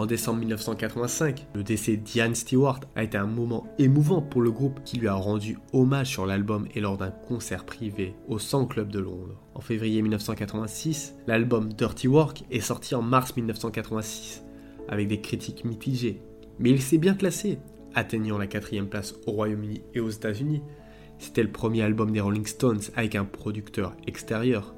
En 0.04 0.06
décembre 0.06 0.40
1985, 0.40 1.46
le 1.54 1.62
décès 1.62 1.96
d'Ian 1.96 2.34
Stewart 2.34 2.80
a 2.94 3.04
été 3.04 3.16
un 3.16 3.24
moment 3.24 3.66
émouvant 3.78 4.20
pour 4.20 4.42
le 4.42 4.50
groupe 4.50 4.80
qui 4.84 4.98
lui 4.98 5.08
a 5.08 5.14
rendu 5.14 5.56
hommage 5.72 6.08
sur 6.08 6.26
l'album 6.26 6.68
et 6.74 6.82
lors 6.82 6.98
d'un 6.98 7.10
concert 7.10 7.64
privé 7.64 8.14
au 8.28 8.38
Sound 8.38 8.68
Club 8.68 8.92
de 8.92 8.98
Londres. 8.98 9.40
En 9.54 9.62
février 9.62 10.02
1986, 10.02 11.14
l'album 11.26 11.72
Dirty 11.72 12.06
Work 12.06 12.44
est 12.50 12.60
sorti 12.60 12.94
en 12.94 13.00
mars 13.00 13.34
1986 13.34 14.44
avec 14.90 15.08
des 15.08 15.22
critiques 15.22 15.64
mitigées, 15.64 16.20
mais 16.58 16.68
il 16.68 16.82
s'est 16.82 16.98
bien 16.98 17.14
classé, 17.14 17.58
atteignant 17.94 18.36
la 18.36 18.46
quatrième 18.46 18.88
place 18.88 19.14
au 19.26 19.30
Royaume-Uni 19.30 19.80
et 19.94 20.00
aux 20.00 20.10
États-Unis. 20.10 20.60
C'était 21.18 21.42
le 21.42 21.50
premier 21.50 21.80
album 21.80 22.10
des 22.10 22.20
Rolling 22.20 22.44
Stones 22.44 22.82
avec 22.94 23.14
un 23.14 23.24
producteur 23.24 23.96
extérieur. 24.06 24.74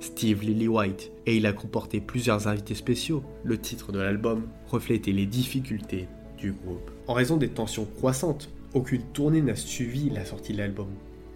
Steve 0.00 0.42
Lillywhite, 0.42 1.10
et 1.26 1.36
il 1.36 1.46
a 1.46 1.52
comporté 1.52 2.00
plusieurs 2.00 2.46
invités 2.48 2.74
spéciaux. 2.74 3.22
Le 3.44 3.58
titre 3.58 3.92
de 3.92 3.98
l'album 3.98 4.44
reflétait 4.68 5.12
les 5.12 5.26
difficultés 5.26 6.06
du 6.36 6.52
groupe. 6.52 6.90
En 7.06 7.14
raison 7.14 7.36
des 7.36 7.48
tensions 7.48 7.86
croissantes, 7.96 8.50
aucune 8.74 9.02
tournée 9.02 9.42
n'a 9.42 9.56
suivi 9.56 10.10
la 10.10 10.24
sortie 10.24 10.52
de 10.52 10.58
l'album. 10.58 10.88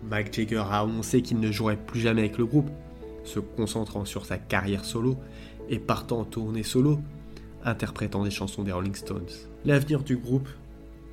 Mike 0.09 0.35
Jagger 0.35 0.65
a 0.71 0.81
annoncé 0.81 1.23
qu'il 1.23 1.41
ne 1.41 1.51
jouerait 1.51 1.77
plus 1.77 2.01
jamais 2.01 2.23
avec 2.23 2.39
le 2.39 2.47
groupe, 2.47 2.71
se 3.25 3.41
concentrant 3.41 4.05
sur 4.05 4.27
sa 4.27 4.39
carrière 4.39 4.85
solo 4.85 5.17
et 5.69 5.79
partant 5.79 6.21
en 6.21 6.25
tournée 6.25 6.63
solo, 6.63 6.99
interprétant 7.65 8.25
des 8.25 8.31
chansons 8.31 8.63
des 8.63 8.73
Rolling 8.73 8.95
Stones. 8.95 9.29
L'avenir 9.65 10.03
du 10.03 10.17
groupe 10.17 10.49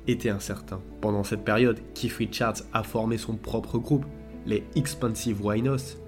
était 0.08 0.30
incertain. 0.30 0.80
Pendant 1.00 1.24
cette 1.24 1.44
période, 1.44 1.78
Keith 1.94 2.12
Richards 2.14 2.62
a 2.72 2.82
formé 2.82 3.16
son 3.16 3.36
propre 3.36 3.78
groupe, 3.78 4.06
les 4.46 4.64
Expensive 4.74 5.44
Winos, 5.44 5.98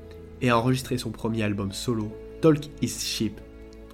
et 0.42 0.50
a 0.50 0.58
enregistré 0.58 0.98
son 0.98 1.10
premier 1.10 1.44
album 1.44 1.72
solo, 1.72 2.12
Talk 2.40 2.66
is 2.82 2.88
Cheap, 2.88 3.40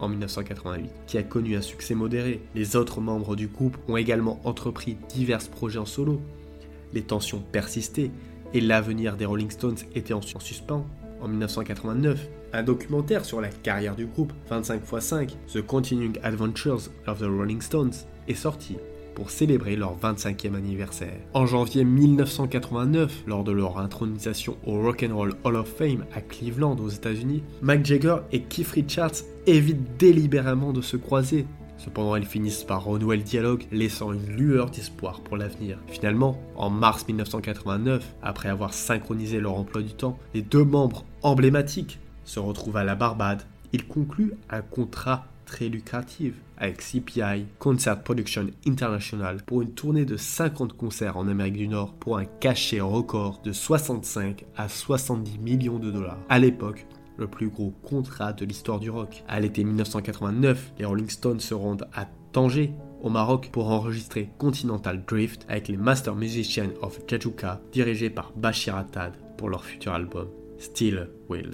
en 0.01 0.09
1988, 0.09 0.91
qui 1.07 1.19
a 1.19 1.23
connu 1.23 1.57
un 1.57 1.63
succès 1.63 1.95
modéré. 1.95 2.41
Les 2.55 2.75
autres 2.75 3.01
membres 3.01 3.37
du 3.37 3.47
groupe 3.47 3.77
ont 3.87 3.97
également 3.97 4.41
entrepris 4.45 4.97
divers 5.09 5.47
projets 5.51 5.79
en 5.79 5.87
solo. 5.87 6.21
Les 6.95 7.03
tensions 7.03 7.43
persistaient 7.53 8.11
et 8.55 8.61
l'avenir 8.61 9.17
des 9.17 9.27
Rolling 9.27 9.51
Stones 9.51 9.77
était 9.95 10.15
en 10.15 10.23
suspens. 10.23 10.87
En 11.21 11.29
1989, 11.29 12.29
un 12.53 12.63
documentaire 12.63 13.25
sur 13.25 13.41
la 13.41 13.49
carrière 13.49 13.95
du 13.95 14.07
groupe, 14.07 14.33
25 14.49 14.81
x 14.81 15.05
5, 15.05 15.37
The 15.53 15.61
Continuing 15.61 16.19
Adventures 16.23 16.89
of 17.07 17.19
the 17.19 17.25
Rolling 17.25 17.61
Stones, 17.61 17.93
est 18.27 18.35
sorti 18.35 18.77
pour 19.19 19.31
célébrer 19.31 19.75
leur 19.75 19.99
25e 19.99 20.55
anniversaire. 20.55 21.19
En 21.35 21.45
janvier 21.45 21.85
1989, 21.85 23.25
lors 23.27 23.43
de 23.43 23.51
leur 23.51 23.79
intronisation 23.79 24.57
au 24.65 24.81
Rock 24.81 25.05
and 25.05 25.17
Roll 25.17 25.35
Hall 25.43 25.57
of 25.57 25.69
Fame 25.69 26.05
à 26.15 26.21
Cleveland 26.21 26.77
aux 26.77 26.89
États-Unis, 26.89 27.43
Mick 27.61 27.85
Jagger 27.85 28.19
et 28.31 28.43
Keith 28.43 28.69
Richards 28.69 29.25
évitent 29.49 29.99
délibérément 29.99 30.73
de 30.73 30.81
se 30.81 30.97
croiser. 30.97 31.47
Cependant, 31.79 32.15
ils 32.15 32.27
finissent 32.27 32.63
par 32.63 32.85
renouer 32.85 33.17
le 33.17 33.25
dialogue, 33.25 33.65
laissant 33.73 34.13
une 34.13 34.37
lueur 34.37 34.71
d'espoir 34.71 35.21
pour 35.21 35.37
l'avenir. 35.37 35.79
Finalement, 35.89 36.41
en 36.55 36.71
mars 36.71 37.05
1989, 37.09 38.05
après 38.23 38.49
avoir 38.49 38.73
synchronisé 38.73 39.41
leur 39.41 39.55
emploi 39.55 39.83
du 39.83 39.95
temps, 39.95 40.17
les 40.33 40.43
deux 40.43 40.65
membres 40.65 41.05
emblématiques 41.23 41.99
se 42.25 42.39
retrouvent 42.39 42.77
à 42.77 42.85
la 42.85 42.95
Barbade. 42.95 43.43
Ils 43.73 43.85
concluent 43.85 44.35
un 44.49 44.63
contrat 44.63 45.27
très 45.49 45.69
lucrative 45.69 46.35
avec 46.59 46.83
CPI, 46.83 47.47
Concert 47.59 48.03
Production 48.03 48.47
International, 48.67 49.43
pour 49.45 49.63
une 49.63 49.73
tournée 49.73 50.05
de 50.05 50.17
50 50.17 50.75
concerts 50.75 51.17
en 51.17 51.27
Amérique 51.27 51.57
du 51.57 51.69
Nord 51.69 51.95
pour 51.95 52.19
un 52.19 52.25
cachet 52.25 52.81
record 52.81 53.41
de 53.43 53.53
65 53.53 54.45
à 54.57 54.69
70 54.69 55.39
millions 55.39 55.79
de 55.79 55.91
dollars. 55.91 56.19
À 56.29 56.39
l'époque, 56.39 56.87
le 57.17 57.27
plus 57.27 57.49
gros 57.49 57.73
contrat 57.83 58.33
de 58.33 58.45
l'histoire 58.45 58.79
du 58.79 58.91
rock. 58.91 59.25
À 59.27 59.41
l'été 59.41 59.65
1989, 59.65 60.75
les 60.79 60.85
Rolling 60.85 61.09
Stones 61.09 61.41
se 61.41 61.55
rendent 61.55 61.89
à 61.95 62.07
Tanger 62.33 62.73
au 63.03 63.09
Maroc 63.09 63.49
pour 63.53 63.71
enregistrer 63.71 64.31
Continental 64.39 65.05
Drift 65.07 65.47
avec 65.49 65.69
les 65.69 65.77
Master 65.77 66.15
Musicians 66.15 66.71
of 66.83 67.01
Jajuka 67.09 67.61
dirigés 67.73 68.11
par 68.11 68.33
Bashir 68.37 68.77
Attad 68.77 69.15
pour 69.37 69.49
leur 69.49 69.65
futur 69.65 69.93
album 69.93 70.29
Still 70.59 71.09
Will. 71.29 71.51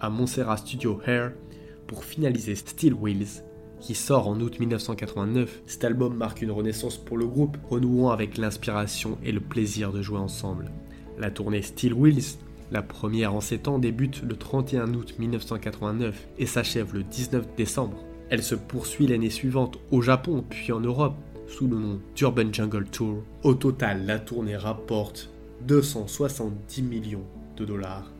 À 0.00 0.10
Montserrat 0.10 0.56
Studio 0.58 1.00
Hair 1.06 1.32
pour 1.86 2.04
finaliser 2.04 2.54
Steel 2.54 2.94
Wheels, 2.94 3.42
qui 3.80 3.94
sort 3.94 4.28
en 4.28 4.40
août 4.40 4.58
1989. 4.60 5.62
Cet 5.66 5.84
album 5.84 6.16
marque 6.16 6.42
une 6.42 6.50
renaissance 6.50 6.96
pour 6.96 7.18
le 7.18 7.26
groupe, 7.26 7.58
renouant 7.68 8.10
avec 8.10 8.38
l'inspiration 8.38 9.18
et 9.24 9.32
le 9.32 9.40
plaisir 9.40 9.92
de 9.92 10.02
jouer 10.02 10.18
ensemble. 10.18 10.70
La 11.18 11.30
tournée 11.30 11.62
Steel 11.62 11.92
Wheels, 11.92 12.38
la 12.70 12.82
première 12.82 13.34
en 13.34 13.40
7 13.40 13.68
ans, 13.68 13.78
débute 13.78 14.22
le 14.22 14.36
31 14.36 14.94
août 14.94 15.14
1989 15.18 16.28
et 16.38 16.46
s'achève 16.46 16.94
le 16.94 17.02
19 17.02 17.54
décembre. 17.56 18.02
Elle 18.30 18.42
se 18.42 18.54
poursuit 18.54 19.06
l'année 19.06 19.30
suivante 19.30 19.78
au 19.90 20.00
Japon 20.00 20.44
puis 20.48 20.72
en 20.72 20.80
Europe 20.80 21.16
sous 21.48 21.66
le 21.66 21.76
nom 21.76 22.00
d'Urban 22.14 22.50
Jungle 22.50 22.86
Tour. 22.86 23.22
Au 23.42 23.52
total, 23.52 24.06
la 24.06 24.18
tournée 24.18 24.56
rapporte 24.56 25.28
270 25.66 26.82
millions 26.82 27.26
de 27.56 27.64
dollars 27.66 28.10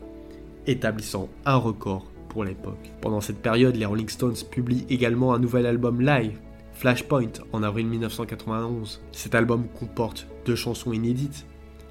établissant 0.67 1.29
un 1.45 1.55
record 1.55 2.05
pour 2.29 2.43
l'époque. 2.43 2.91
Pendant 3.01 3.21
cette 3.21 3.41
période, 3.41 3.75
les 3.75 3.85
Rolling 3.85 4.09
Stones 4.09 4.35
publient 4.49 4.85
également 4.89 5.33
un 5.33 5.39
nouvel 5.39 5.65
album 5.65 6.01
live, 6.01 6.39
Flashpoint, 6.73 7.31
en 7.51 7.63
avril 7.63 7.87
1991. 7.87 9.01
Cet 9.11 9.35
album 9.35 9.67
comporte 9.79 10.27
deux 10.45 10.55
chansons 10.55 10.93
inédites, 10.93 11.45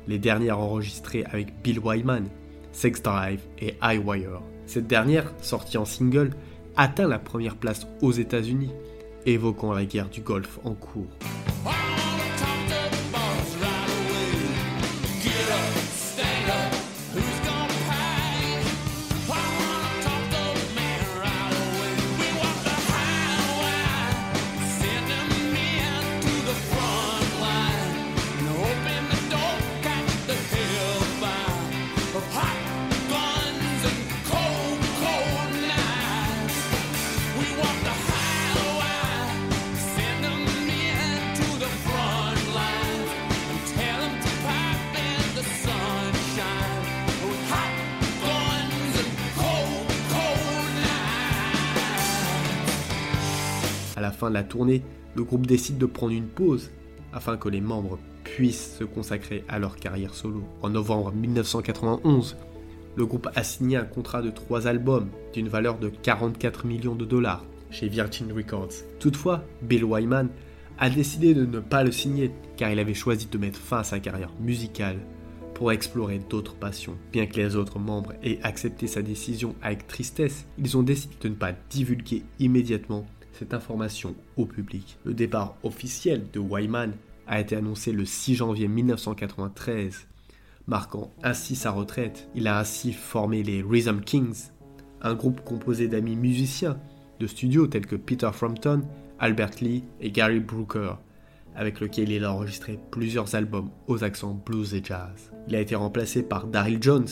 les 0.09 0.19
dernières 0.19 0.59
enregistrées 0.59 1.25
avec 1.25 1.63
Bill 1.63 1.79
Wyman, 1.79 2.27
Sex 2.73 3.03
Drive 3.03 3.41
et 3.61 3.75
I 3.83 3.99
Wire. 3.99 4.43
Cette 4.67 4.87
dernière, 4.87 5.33
sortie 5.41 5.79
en 5.79 5.85
single, 5.85 6.31
atteint 6.77 7.07
la 7.09 7.19
première 7.19 7.57
place 7.57 7.87
aux 8.01 8.13
États-Unis, 8.13 8.73
évoquant 9.27 9.73
la 9.73 9.85
guerre 9.85 10.09
du 10.09 10.21
Golfe 10.21 10.59
en 10.65 10.75
cours. 10.75 11.07
Fin 54.23 54.31
de 54.31 54.35
la 54.35 54.45
tournée, 54.45 54.83
le 55.17 55.25
groupe 55.25 55.49
décide 55.49 55.79
de 55.79 55.87
prendre 55.87 56.13
une 56.13 56.29
pause 56.29 56.71
afin 57.13 57.37
que 57.37 57.49
les 57.49 57.61
membres 57.61 57.99
puissent 58.23 58.77
se 58.79 58.85
consacrer 58.85 59.43
à 59.49 59.59
leur 59.59 59.75
carrière 59.75 60.15
solo. 60.15 60.45
En 60.63 60.71
novembre 60.71 61.11
1991, 61.13 62.37
le 62.95 63.05
groupe 63.05 63.29
a 63.35 63.43
signé 63.43 63.79
un 63.79 63.85
contrat 63.85 64.23
de 64.23 64.31
trois 64.31 64.69
albums 64.69 65.09
d'une 65.35 65.49
valeur 65.49 65.77
de 65.81 65.89
44 65.89 66.67
millions 66.67 66.95
de 66.95 67.05
dollars 67.05 67.45
chez 67.71 67.89
Virgin 67.89 68.33
Records. 68.33 68.85
Toutefois, 69.01 69.43
Bill 69.61 69.83
Wyman 69.83 70.29
a 70.79 70.89
décidé 70.89 71.35
de 71.35 71.45
ne 71.45 71.59
pas 71.59 71.83
le 71.83 71.91
signer 71.91 72.31
car 72.57 72.71
il 72.71 72.79
avait 72.79 72.95
choisi 72.95 73.27
de 73.27 73.39
mettre 73.39 73.59
fin 73.59 73.79
à 73.79 73.85
sa 73.85 73.99
carrière 73.99 74.31
musicale 74.41 74.99
pour 75.55 75.73
explorer 75.73 76.21
d'autres 76.31 76.55
passions. 76.55 76.97
Bien 77.11 77.27
que 77.27 77.41
les 77.41 77.57
autres 77.57 77.81
membres 77.81 78.13
aient 78.23 78.39
accepté 78.45 78.87
sa 78.87 79.03
décision 79.03 79.57
avec 79.63 79.89
tristesse, 79.89 80.47
ils 80.59 80.77
ont 80.77 80.85
décidé 80.85 81.17
de 81.21 81.29
ne 81.29 81.35
pas 81.35 81.55
divulguer 81.71 82.23
immédiatement 82.39 83.05
cette 83.33 83.55
information 83.55 84.15
au 84.37 84.47
public. 84.47 84.99
Le 85.05 85.15
départ 85.15 85.57
officiel 85.63 86.25
de 86.33 86.41
Wyman 86.41 86.93
a 87.27 87.41
été 87.41 87.57
annoncé 87.57 87.93
le 87.93 88.05
6 88.05 88.37
janvier 88.37 88.69
1993, 88.69 90.07
marquant 90.67 91.13
ainsi 91.23 91.57
sa 91.57 91.71
retraite. 91.71 92.29
Il 92.35 92.47
a 92.47 92.59
ainsi 92.59 92.93
formé 92.93 93.43
les 93.43 93.63
Rhythm 93.63 94.01
Kings, 94.01 94.51
un 95.01 95.15
groupe 95.15 95.43
composé 95.45 95.89
d'amis 95.89 96.17
musiciens 96.17 96.79
de 97.19 97.27
studio 97.27 97.67
tels 97.67 97.87
que 97.87 97.97
Peter 97.97 98.31
Frampton, 98.33 98.83
Albert 99.19 99.61
Lee 99.61 99.85
et 100.01 100.11
Gary 100.11 100.41
Brooker, 100.41 100.95
avec 101.55 101.81
lequel 101.81 102.11
il 102.11 102.25
a 102.25 102.33
enregistré 102.33 102.79
plusieurs 102.91 103.35
albums 103.35 103.71
aux 103.87 104.05
accents 104.05 104.35
blues 104.35 104.75
et 104.75 104.83
jazz. 104.83 105.33
Il 105.49 105.55
a 105.55 105.61
été 105.61 105.75
remplacé 105.75 106.23
par 106.23 106.47
Daryl 106.47 106.83
Jones, 106.83 107.09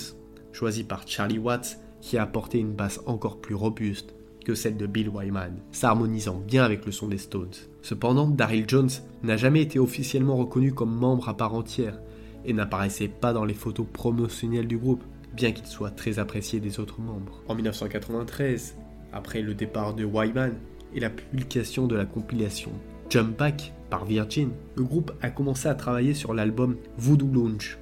choisi 0.52 0.84
par 0.84 1.06
Charlie 1.06 1.38
Watts, 1.38 1.78
qui 2.00 2.16
a 2.16 2.22
apporté 2.22 2.58
une 2.58 2.72
basse 2.72 3.00
encore 3.06 3.40
plus 3.40 3.54
robuste 3.54 4.14
que 4.44 4.54
celle 4.54 4.76
de 4.76 4.86
Bill 4.86 5.08
Wyman, 5.08 5.56
s'harmonisant 5.72 6.40
bien 6.46 6.64
avec 6.64 6.86
le 6.86 6.92
son 6.92 7.08
des 7.08 7.18
Stones. 7.18 7.48
Cependant, 7.82 8.28
Daryl 8.28 8.64
Jones 8.66 8.90
n'a 9.22 9.36
jamais 9.36 9.62
été 9.62 9.78
officiellement 9.78 10.36
reconnu 10.36 10.72
comme 10.72 10.94
membre 10.94 11.28
à 11.28 11.36
part 11.36 11.54
entière 11.54 12.00
et 12.44 12.52
n'apparaissait 12.52 13.08
pas 13.08 13.32
dans 13.32 13.44
les 13.44 13.54
photos 13.54 13.86
promotionnelles 13.92 14.68
du 14.68 14.78
groupe, 14.78 15.04
bien 15.34 15.52
qu'il 15.52 15.66
soit 15.66 15.90
très 15.90 16.18
apprécié 16.18 16.60
des 16.60 16.80
autres 16.80 17.00
membres. 17.00 17.42
En 17.48 17.54
1993, 17.54 18.76
après 19.12 19.42
le 19.42 19.54
départ 19.54 19.94
de 19.94 20.04
Wyman 20.04 20.54
et 20.94 21.00
la 21.00 21.10
publication 21.10 21.86
de 21.86 21.96
la 21.96 22.04
compilation 22.04 22.70
Jump 23.10 23.36
Back 23.36 23.72
par 23.90 24.04
Virgin, 24.04 24.50
le 24.76 24.84
groupe 24.84 25.12
a 25.20 25.30
commencé 25.30 25.68
à 25.68 25.74
travailler 25.74 26.14
sur 26.14 26.32
l'album 26.32 26.76
Voodoo 26.96 27.26
Lounge. 27.26 27.78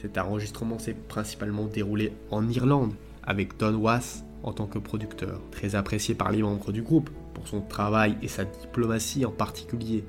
Cet 0.00 0.18
enregistrement 0.18 0.78
s'est 0.78 0.96
principalement 1.08 1.66
déroulé 1.66 2.12
en 2.30 2.46
Irlande 2.48 2.92
avec 3.22 3.56
Don 3.58 3.76
Was 3.76 4.22
en 4.46 4.52
tant 4.52 4.66
que 4.66 4.78
producteur, 4.78 5.40
très 5.50 5.74
apprécié 5.74 6.14
par 6.14 6.30
les 6.30 6.40
membres 6.40 6.72
du 6.72 6.82
groupe 6.82 7.10
pour 7.34 7.46
son 7.46 7.60
travail 7.60 8.16
et 8.22 8.28
sa 8.28 8.44
diplomatie 8.44 9.26
en 9.26 9.30
particulier, 9.30 10.04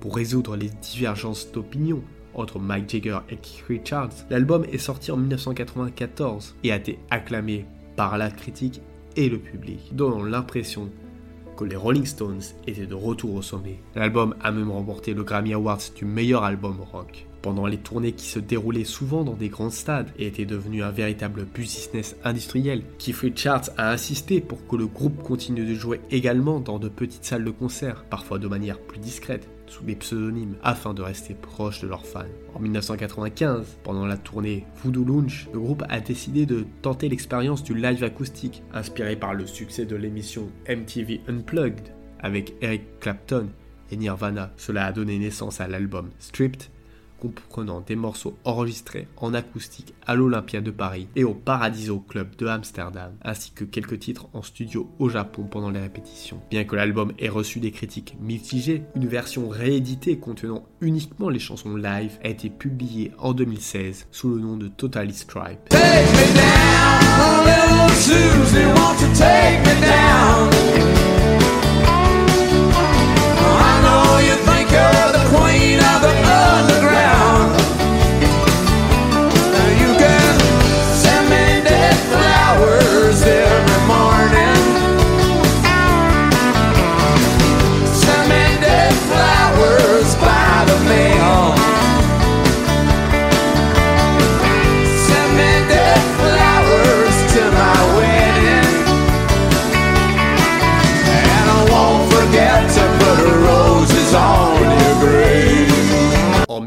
pour 0.00 0.16
résoudre 0.16 0.56
les 0.56 0.68
divergences 0.68 1.50
d'opinion 1.52 2.02
entre 2.34 2.58
Mike 2.58 2.90
Jagger 2.90 3.18
et 3.30 3.36
Keith 3.36 3.64
Richards. 3.68 4.12
L'album 4.30 4.64
est 4.70 4.78
sorti 4.78 5.10
en 5.10 5.16
1994 5.16 6.56
et 6.64 6.72
a 6.72 6.76
été 6.76 6.98
acclamé 7.10 7.66
par 7.96 8.18
la 8.18 8.30
critique 8.30 8.82
et 9.16 9.28
le 9.28 9.38
public, 9.38 9.94
donnant 9.94 10.22
l'impression 10.22 10.90
que 11.56 11.64
les 11.64 11.76
Rolling 11.76 12.06
Stones 12.06 12.42
étaient 12.66 12.86
de 12.86 12.94
retour 12.94 13.34
au 13.34 13.42
sommet. 13.42 13.80
L'album 13.96 14.34
a 14.40 14.52
même 14.52 14.70
remporté 14.70 15.14
le 15.14 15.24
Grammy 15.24 15.54
Awards 15.54 15.80
du 15.96 16.04
meilleur 16.04 16.44
album 16.44 16.80
rock 16.80 17.27
pendant 17.42 17.66
les 17.66 17.78
tournées 17.78 18.12
qui 18.12 18.26
se 18.26 18.38
déroulaient 18.38 18.84
souvent 18.84 19.24
dans 19.24 19.34
des 19.34 19.48
grands 19.48 19.70
stades 19.70 20.10
et 20.18 20.26
étaient 20.26 20.44
devenues 20.44 20.82
un 20.82 20.90
véritable 20.90 21.44
business 21.44 22.16
industriel. 22.24 22.82
Keith 22.98 23.16
Richards 23.16 23.70
a 23.76 23.92
insisté 23.92 24.40
pour 24.40 24.66
que 24.66 24.76
le 24.76 24.86
groupe 24.86 25.22
continue 25.22 25.64
de 25.64 25.74
jouer 25.74 26.00
également 26.10 26.60
dans 26.60 26.78
de 26.78 26.88
petites 26.88 27.24
salles 27.24 27.44
de 27.44 27.50
concert, 27.50 28.04
parfois 28.04 28.38
de 28.38 28.48
manière 28.48 28.78
plus 28.78 28.98
discrète, 28.98 29.48
sous 29.66 29.84
des 29.84 29.96
pseudonymes, 29.96 30.56
afin 30.62 30.94
de 30.94 31.02
rester 31.02 31.34
proche 31.34 31.80
de 31.80 31.88
leurs 31.88 32.06
fans. 32.06 32.24
En 32.54 32.60
1995, 32.60 33.78
pendant 33.82 34.06
la 34.06 34.16
tournée 34.16 34.64
Voodoo 34.76 35.04
Lounge, 35.04 35.48
le 35.52 35.60
groupe 35.60 35.84
a 35.88 36.00
décidé 36.00 36.46
de 36.46 36.64
tenter 36.82 37.08
l'expérience 37.08 37.62
du 37.62 37.74
live 37.74 38.02
acoustique, 38.02 38.62
inspiré 38.72 39.16
par 39.16 39.34
le 39.34 39.46
succès 39.46 39.84
de 39.84 39.96
l'émission 39.96 40.50
MTV 40.68 41.20
Unplugged 41.28 41.92
avec 42.20 42.54
Eric 42.60 42.82
Clapton 43.00 43.48
et 43.90 43.96
Nirvana. 43.96 44.52
Cela 44.56 44.86
a 44.86 44.92
donné 44.92 45.18
naissance 45.18 45.60
à 45.60 45.68
l'album 45.68 46.10
Stripped 46.18 46.64
comprenant 47.20 47.80
des 47.80 47.96
morceaux 47.96 48.36
enregistrés 48.44 49.08
en 49.16 49.34
acoustique 49.34 49.94
à 50.06 50.14
l'Olympia 50.14 50.60
de 50.60 50.70
Paris 50.70 51.08
et 51.16 51.24
au 51.24 51.34
Paradiso 51.34 52.00
Club 52.00 52.36
de 52.36 52.46
Amsterdam, 52.46 53.12
ainsi 53.22 53.50
que 53.52 53.64
quelques 53.64 53.98
titres 53.98 54.28
en 54.32 54.42
studio 54.42 54.88
au 54.98 55.08
Japon 55.08 55.44
pendant 55.50 55.70
les 55.70 55.80
répétitions. 55.80 56.40
Bien 56.50 56.64
que 56.64 56.76
l'album 56.76 57.12
ait 57.18 57.28
reçu 57.28 57.60
des 57.60 57.70
critiques 57.70 58.16
mitigées, 58.20 58.82
une 58.94 59.06
version 59.06 59.48
rééditée 59.48 60.18
contenant 60.18 60.64
uniquement 60.80 61.28
les 61.28 61.38
chansons 61.38 61.76
live 61.76 62.18
a 62.22 62.28
été 62.28 62.50
publiée 62.50 63.12
en 63.18 63.32
2016 63.32 64.06
sous 64.10 64.30
le 64.34 64.40
nom 64.40 64.56
de 64.56 64.68
Totally 64.68 65.14
Stripe. 65.14 65.74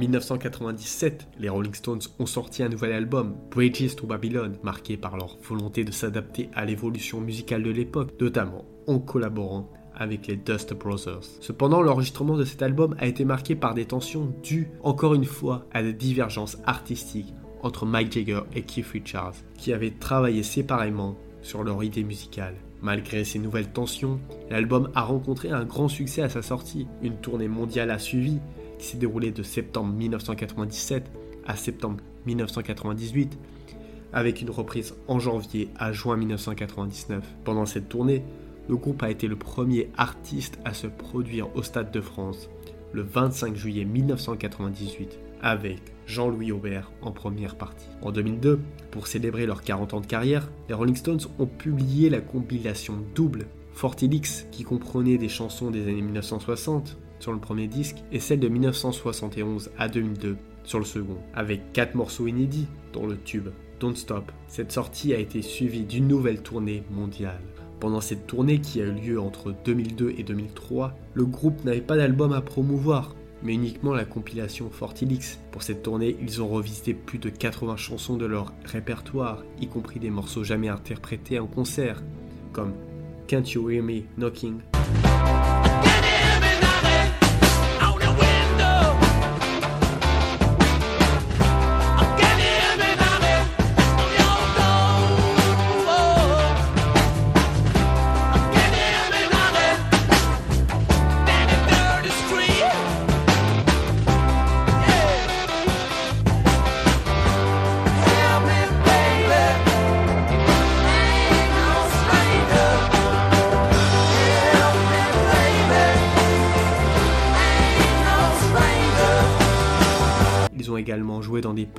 1997, 0.01 1.27
les 1.37 1.49
Rolling 1.49 1.75
Stones 1.75 2.01
ont 2.17 2.25
sorti 2.25 2.63
un 2.63 2.69
nouvel 2.69 2.91
album, 2.91 3.35
Bridges 3.51 3.95
to 3.95 4.07
Babylon, 4.07 4.53
marqué 4.63 4.97
par 4.97 5.15
leur 5.15 5.37
volonté 5.43 5.83
de 5.83 5.91
s'adapter 5.91 6.49
à 6.55 6.65
l'évolution 6.65 7.21
musicale 7.21 7.61
de 7.61 7.69
l'époque, 7.69 8.13
notamment 8.19 8.65
en 8.87 8.97
collaborant 8.97 9.69
avec 9.95 10.25
les 10.25 10.37
Dust 10.37 10.73
Brothers. 10.73 11.21
Cependant, 11.39 11.83
l'enregistrement 11.83 12.35
de 12.35 12.45
cet 12.45 12.63
album 12.63 12.95
a 12.97 13.05
été 13.05 13.25
marqué 13.25 13.55
par 13.55 13.75
des 13.75 13.85
tensions 13.85 14.33
dues, 14.41 14.71
encore 14.81 15.13
une 15.13 15.25
fois, 15.25 15.67
à 15.71 15.83
des 15.83 15.93
divergences 15.93 16.57
artistiques 16.65 17.35
entre 17.61 17.85
Mike 17.85 18.11
Jagger 18.11 18.41
et 18.55 18.63
Keith 18.63 18.87
Richards, 18.87 19.35
qui 19.55 19.71
avaient 19.71 19.91
travaillé 19.91 20.41
séparément 20.41 21.15
sur 21.43 21.63
leur 21.63 21.83
idée 21.83 22.03
musicale. 22.03 22.55
Malgré 22.81 23.23
ces 23.23 23.37
nouvelles 23.37 23.71
tensions, 23.71 24.19
l'album 24.49 24.89
a 24.95 25.03
rencontré 25.03 25.51
un 25.51 25.65
grand 25.65 25.89
succès 25.89 26.23
à 26.23 26.29
sa 26.29 26.41
sortie. 26.41 26.87
Une 27.03 27.17
tournée 27.17 27.47
mondiale 27.47 27.91
a 27.91 27.99
suivi, 27.99 28.39
qui 28.82 28.88
s'est 28.88 28.98
déroulée 28.98 29.32
de 29.32 29.44
septembre 29.44 29.94
1997 29.94 31.12
à 31.46 31.56
septembre 31.56 31.98
1998, 32.26 33.38
avec 34.12 34.41
une 34.41 34.50
reprise 34.50 34.96
en 35.08 35.20
janvier 35.20 35.70
à 35.78 35.94
juin 35.94 36.17
1999. 36.17 37.24
Pendant 37.44 37.67
cette 37.67 37.89
tournée, 37.89 38.24
le 38.67 38.76
groupe 38.76 39.04
a 39.04 39.12
été 39.12 39.28
le 39.28 39.36
premier 39.36 39.89
artiste 39.98 40.60
à 40.65 40.74
se 40.74 40.88
produire 40.88 41.56
au 41.56 41.62
Stade 41.62 41.91
de 41.91 42.02
France 42.02 42.50
le 42.91 43.04
25 43.04 43.56
juillet 43.56 43.86
1998 43.86 45.20
avec 45.41 45.80
Jean-Louis 46.08 46.52
Aubert 46.52 46.91
en 47.02 47.12
première 47.12 47.56
partie. 47.56 47.88
En 48.02 48.12
2002, 48.12 48.60
pour 48.89 49.08
célébrer 49.08 49.46
leurs 49.46 49.62
40 49.62 49.94
ans 49.94 50.02
de 50.02 50.08
carrière, 50.08 50.50
les 50.67 50.74
Rolling 50.74 50.96
Stones 50.96 51.22
ont 51.39 51.46
publié 51.46 52.10
la 52.10 52.20
compilation 52.20 52.96
double 53.15 53.46
Fortilix 53.74 54.48
qui 54.52 54.63
comprenait 54.63 55.17
des 55.17 55.30
chansons 55.30 55.72
des 55.72 55.84
années 55.84 56.02
1960 56.02 56.98
sur 57.21 57.31
le 57.31 57.39
premier 57.39 57.67
disque 57.67 57.97
et 58.12 58.19
celle 58.19 58.39
de 58.39 58.47
1971 58.47 59.71
à 59.77 59.88
2002 59.88 60.38
sur 60.63 60.79
le 60.79 60.86
second, 60.86 61.17
avec 61.34 61.71
4 61.73 61.95
morceaux 61.95 62.27
inédits 62.27 62.67
dont 62.93 63.07
le 63.07 63.17
tube 63.17 63.49
Don't 63.79 63.95
Stop. 63.95 64.31
Cette 64.47 64.71
sortie 64.71 65.13
a 65.13 65.17
été 65.17 65.41
suivie 65.41 65.84
d'une 65.84 66.07
nouvelle 66.07 66.41
tournée 66.41 66.84
mondiale. 66.91 67.41
Pendant 67.79 68.01
cette 68.01 68.27
tournée 68.27 68.60
qui 68.62 68.79
a 68.79 68.86
eu 68.86 68.91
lieu 68.91 69.19
entre 69.19 69.55
2002 69.65 70.13
et 70.17 70.23
2003, 70.23 70.93
le 71.15 71.25
groupe 71.25 71.63
n'avait 71.65 71.81
pas 71.81 71.97
d'album 71.97 72.31
à 72.31 72.41
promouvoir, 72.41 73.15
mais 73.41 73.55
uniquement 73.55 73.95
la 73.95 74.05
compilation 74.05 74.69
Fortilix. 74.69 75.39
Pour 75.51 75.63
cette 75.63 75.81
tournée, 75.81 76.15
ils 76.21 76.43
ont 76.43 76.47
revisité 76.47 76.93
plus 76.93 77.17
de 77.17 77.29
80 77.29 77.77
chansons 77.77 78.17
de 78.17 78.25
leur 78.27 78.53
répertoire, 78.65 79.43
y 79.60 79.67
compris 79.67 79.99
des 79.99 80.12
morceaux 80.12 80.43
jamais 80.43 80.69
interprétés 80.69 81.39
en 81.39 81.47
concert, 81.47 82.03
comme 82.53 82.73
Can't 83.27 83.51
You 83.51 83.67
Hear 83.71 83.81
Me 83.81 84.01
Knocking? 84.15 84.60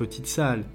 Petites 0.03 0.27
salles, 0.27 0.65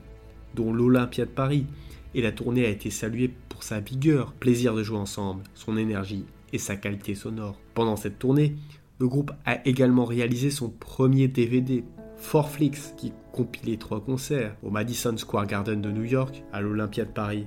dont 0.54 0.72
l'Olympia 0.72 1.26
de 1.26 1.30
Paris, 1.30 1.66
et 2.14 2.22
la 2.22 2.32
tournée 2.32 2.64
a 2.64 2.70
été 2.70 2.88
saluée 2.88 3.30
pour 3.50 3.62
sa 3.62 3.78
vigueur, 3.78 4.32
plaisir 4.32 4.74
de 4.74 4.82
jouer 4.82 4.96
ensemble, 4.96 5.42
son 5.54 5.76
énergie 5.76 6.24
et 6.54 6.58
sa 6.58 6.76
qualité 6.76 7.14
sonore. 7.14 7.60
Pendant 7.74 7.96
cette 7.96 8.18
tournée, 8.18 8.56
le 8.98 9.06
groupe 9.06 9.32
a 9.44 9.66
également 9.66 10.06
réalisé 10.06 10.50
son 10.50 10.70
premier 10.70 11.28
DVD, 11.28 11.84
Four 12.16 12.48
Flicks, 12.48 12.96
qui 12.96 13.12
compilait 13.32 13.76
trois 13.76 14.00
concerts 14.00 14.56
au 14.62 14.70
Madison 14.70 15.14
Square 15.14 15.46
Garden 15.46 15.82
de 15.82 15.90
New 15.90 16.04
York, 16.04 16.42
à 16.50 16.62
l'Olympia 16.62 17.04
de 17.04 17.10
Paris 17.10 17.46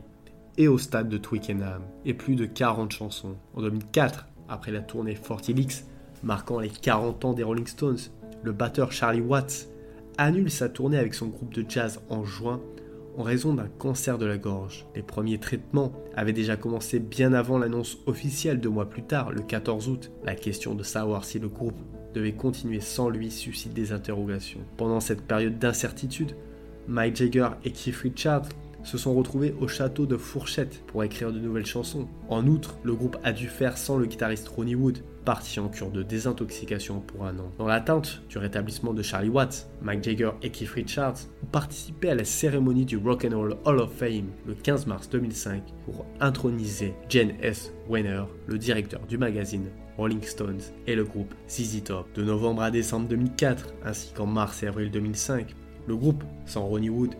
et 0.57 0.67
au 0.67 0.77
stade 0.77 1.09
de 1.09 1.17
Twickenham, 1.17 1.81
et 2.05 2.13
plus 2.13 2.35
de 2.35 2.45
40 2.45 2.91
chansons. 2.91 3.37
En 3.55 3.61
2004, 3.61 4.27
après 4.49 4.71
la 4.71 4.81
tournée 4.81 5.15
Fortilix, 5.15 5.85
marquant 6.21 6.59
les 6.59 6.69
40 6.69 7.25
ans 7.25 7.33
des 7.33 7.41
Rolling 7.41 7.65
Stones, 7.65 7.97
le 8.43 8.51
batteur 8.51 8.91
Charlie 8.91 9.21
Watts 9.21 9.70
annule 10.23 10.51
sa 10.51 10.69
tournée 10.69 10.97
avec 10.97 11.13
son 11.13 11.27
groupe 11.27 11.53
de 11.53 11.65
jazz 11.67 12.01
en 12.09 12.23
juin 12.23 12.61
en 13.17 13.23
raison 13.23 13.53
d'un 13.53 13.67
cancer 13.67 14.17
de 14.17 14.25
la 14.25 14.37
gorge. 14.37 14.85
Les 14.95 15.01
premiers 15.01 15.37
traitements 15.37 15.91
avaient 16.15 16.33
déjà 16.33 16.55
commencé 16.55 16.99
bien 16.99 17.33
avant 17.33 17.57
l'annonce 17.57 17.97
officielle 18.05 18.59
deux 18.59 18.69
mois 18.69 18.89
plus 18.89 19.03
tard, 19.03 19.31
le 19.31 19.41
14 19.41 19.89
août. 19.89 20.11
La 20.23 20.35
question 20.35 20.75
de 20.75 20.83
savoir 20.83 21.25
si 21.25 21.39
le 21.39 21.49
groupe 21.49 21.77
devait 22.13 22.33
continuer 22.33 22.79
sans 22.79 23.09
lui 23.09 23.31
suscite 23.31 23.73
des 23.73 23.91
interrogations. 23.91 24.61
Pendant 24.77 24.99
cette 24.99 25.23
période 25.23 25.59
d'incertitude, 25.59 26.35
Mike 26.87 27.17
Jagger 27.17 27.49
et 27.63 27.71
Keith 27.71 27.95
Richards 27.95 28.49
se 28.83 28.97
sont 28.97 29.13
retrouvés 29.13 29.55
au 29.59 29.67
château 29.67 30.05
de 30.05 30.17
Fourchette 30.17 30.83
pour 30.87 31.03
écrire 31.03 31.31
de 31.31 31.39
nouvelles 31.39 31.65
chansons. 31.65 32.07
En 32.29 32.47
outre, 32.47 32.77
le 32.83 32.93
groupe 32.93 33.17
a 33.23 33.31
dû 33.31 33.47
faire 33.47 33.77
sans 33.77 33.97
le 33.97 34.05
guitariste 34.05 34.47
Ronnie 34.47 34.75
Wood, 34.75 35.03
parti 35.25 35.59
en 35.59 35.69
cure 35.69 35.91
de 35.91 36.03
désintoxication 36.03 36.99
pour 36.99 37.25
un 37.25 37.37
an. 37.37 37.51
Dans 37.57 37.67
l'attente 37.67 38.23
du 38.29 38.37
rétablissement 38.37 38.93
de 38.93 39.03
Charlie 39.03 39.29
Watts, 39.29 39.69
Mike 39.81 40.03
Jagger 40.03 40.31
et 40.41 40.49
Keith 40.49 40.69
Richards 40.69 41.17
ont 41.43 41.47
participé 41.51 42.09
à 42.09 42.15
la 42.15 42.25
cérémonie 42.25 42.85
du 42.85 42.97
Rock 42.97 43.25
and 43.25 43.37
Roll 43.37 43.57
Hall 43.65 43.79
of 43.79 43.93
Fame 43.93 44.29
le 44.47 44.55
15 44.55 44.87
mars 44.87 45.09
2005 45.09 45.61
pour 45.85 46.05
introniser 46.19 46.93
Jen 47.09 47.33
S. 47.41 47.71
Wenner, 47.87 48.23
le 48.47 48.57
directeur 48.57 49.01
du 49.07 49.17
magazine 49.17 49.67
Rolling 49.97 50.23
Stones 50.23 50.61
et 50.87 50.95
le 50.95 51.03
groupe 51.03 51.33
ZZ 51.47 51.83
Top. 51.83 52.07
De 52.15 52.23
novembre 52.23 52.63
à 52.63 52.71
décembre 52.71 53.07
2004, 53.07 53.73
ainsi 53.85 54.11
qu'en 54.13 54.25
mars 54.25 54.63
et 54.63 54.67
avril 54.67 54.89
2005, 54.89 55.53
le 55.87 55.95
groupe, 55.95 56.23
sans 56.45 56.65
Ronnie 56.65 56.89
Wood, 56.89 57.15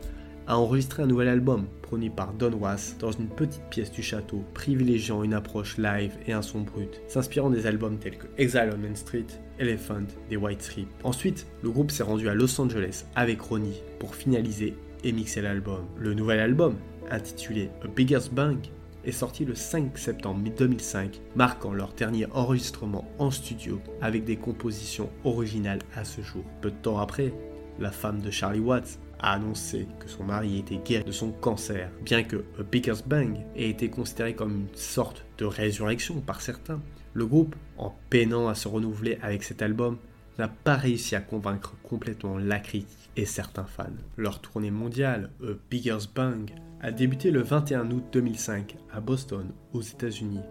a 0.48 0.58
enregistré 0.58 1.04
un 1.04 1.08
nouvel 1.08 1.28
album, 1.28 1.66
produit 1.82 2.10
par 2.10 2.34
Don 2.34 2.54
Was, 2.54 2.96
dans 3.00 3.12
une 3.12 3.28
petite 3.28 3.64
pièce 3.70 3.92
du 3.92 4.02
château, 4.02 4.44
privilégiant 4.54 5.24
une 5.24 5.34
approche 5.34 5.78
live 5.78 6.14
et 6.28 6.34
un 6.34 6.42
son 6.42 6.62
brut, 6.62 7.02
s'inspirant 7.08 7.50
des 7.50 7.66
albums 7.66 7.98
tels 7.98 8.18
que 8.18 8.28
Exile 8.38 8.72
on 8.74 8.78
Main 8.78 8.96
Street, 8.96 9.28
Elephant, 9.60 10.08
des 10.30 10.38
White 10.38 10.62
Stripes. 10.62 10.94
Ensuite, 11.04 11.48
le 11.64 11.70
groupe 11.70 11.92
s'est 11.92 12.04
rendu 12.04 12.30
à 12.30 12.34
Los 12.34 12.60
Angeles 12.60 13.06
avec 13.16 13.42
Ronnie 13.42 13.82
pour 14.00 14.16
finaliser 14.16 14.76
et 15.04 15.12
mixer 15.12 15.42
l'album. 15.42 15.86
Le 15.98 16.14
nouvel 16.14 16.40
album, 16.40 16.76
intitulé 17.10 17.70
A 17.84 17.88
Biggest 17.88 18.34
Bang, 18.34 18.58
est 19.04 19.12
sorti 19.12 19.46
le 19.46 19.56
5 19.56 19.98
septembre 19.98 20.42
2005, 20.58 21.22
marquant 21.36 21.74
leur 21.74 21.94
dernier 21.94 22.28
enregistrement 22.34 23.10
en 23.18 23.32
studio 23.32 23.82
avec 24.02 24.24
des 24.26 24.38
compositions 24.38 25.10
originales 25.24 25.82
à 25.96 26.04
ce 26.04 26.22
jour. 26.22 26.44
Peu 26.62 26.70
de 26.72 26.76
temps 26.76 27.00
après, 27.00 27.34
la 27.80 27.92
femme 27.92 28.22
de 28.22 28.30
Charlie 28.30 28.60
Watts 28.60 29.00
a 29.22 29.34
annoncé 29.34 29.88
que 30.00 30.10
son 30.10 30.24
mari 30.24 30.58
était 30.60 30.78
guéri 30.78 31.04
de 31.04 31.12
son 31.12 31.32
cancer, 31.32 31.92
bien 32.04 32.24
que 32.24 32.38
A 32.60 32.64
Bigger's 32.64 33.04
Bang 33.04 33.38
ait 33.56 33.70
été 33.70 33.90
considéré 33.90 34.34
comme 34.36 34.52
une 34.52 34.76
sorte 34.76 35.26
de 35.38 35.46
résurrection 35.46 36.20
par 36.22 36.42
certains. 36.42 36.82
Le 37.14 37.26
groupe, 37.26 37.56
en 37.78 37.94
peinant 38.10 38.48
à 38.48 38.56
se 38.56 38.68
renouveler 38.68 39.20
avec 39.22 39.44
cet 39.44 39.62
album, 39.62 39.98
n'a 40.40 40.48
pas 40.48 40.76
réussi 40.76 41.16
à 41.16 41.22
convaincre 41.22 41.76
complètement 41.84 42.38
la 42.38 42.60
critique 42.60 43.12
et 43.16 43.26
certains 43.26 43.66
fans. 43.66 43.86
Leur 44.18 44.40
tournée 44.40 44.72
mondiale, 44.72 45.30
A 45.44 45.52
Bigger's 45.70 46.08
Bang, 46.08 46.52
a 46.82 46.92
débuté 46.92 47.30
le 47.30 47.42
21 47.42 47.92
août 47.92 48.06
2005 48.12 48.78
à 48.92 49.02
Boston, 49.02 49.52
aux 49.74 49.82
États-Unis. 49.82 50.42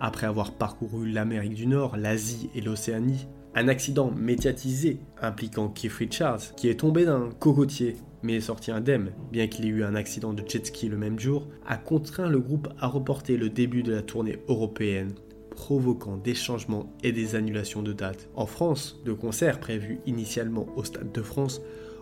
Après 0.00 0.26
avoir 0.26 0.52
parcouru 0.54 1.08
l'Amérique 1.10 1.54
du 1.54 1.66
Nord, 1.66 1.96
l'Asie 1.96 2.50
et 2.54 2.60
l'Océanie, 2.60 3.28
un 3.54 3.68
accident 3.68 4.10
médiatisé 4.10 5.00
impliquant 5.20 5.68
Keith 5.68 5.92
Richards, 5.92 6.54
qui 6.56 6.68
est 6.68 6.80
tombé 6.80 7.04
d'un 7.04 7.30
cocotier 7.38 7.96
mais 8.22 8.34
est 8.34 8.40
sorti 8.40 8.70
indemne, 8.70 9.12
bien 9.32 9.46
qu'il 9.46 9.64
ait 9.64 9.68
eu 9.68 9.84
un 9.84 9.94
accident 9.94 10.32
de 10.32 10.46
jet 10.46 10.66
ski 10.66 10.88
le 10.88 10.98
même 10.98 11.18
jour, 11.18 11.48
a 11.66 11.76
contraint 11.76 12.28
le 12.28 12.38
groupe 12.38 12.68
à 12.78 12.86
reporter 12.86 13.36
le 13.36 13.48
début 13.48 13.82
de 13.82 13.92
la 13.92 14.02
tournée 14.02 14.38
européenne, 14.48 15.14
provoquant 15.56 16.16
des 16.16 16.34
changements 16.34 16.92
et 17.02 17.12
des 17.12 17.34
annulations 17.34 17.82
de 17.82 17.92
dates. 17.92 18.28
En 18.34 18.46
France, 18.46 19.00
deux 19.04 19.14
concerts 19.14 19.60
prévus 19.60 20.00
initialement 20.06 20.66
au 20.76 20.84
Stade 20.84 21.12
de 21.12 21.22
France 21.22 21.60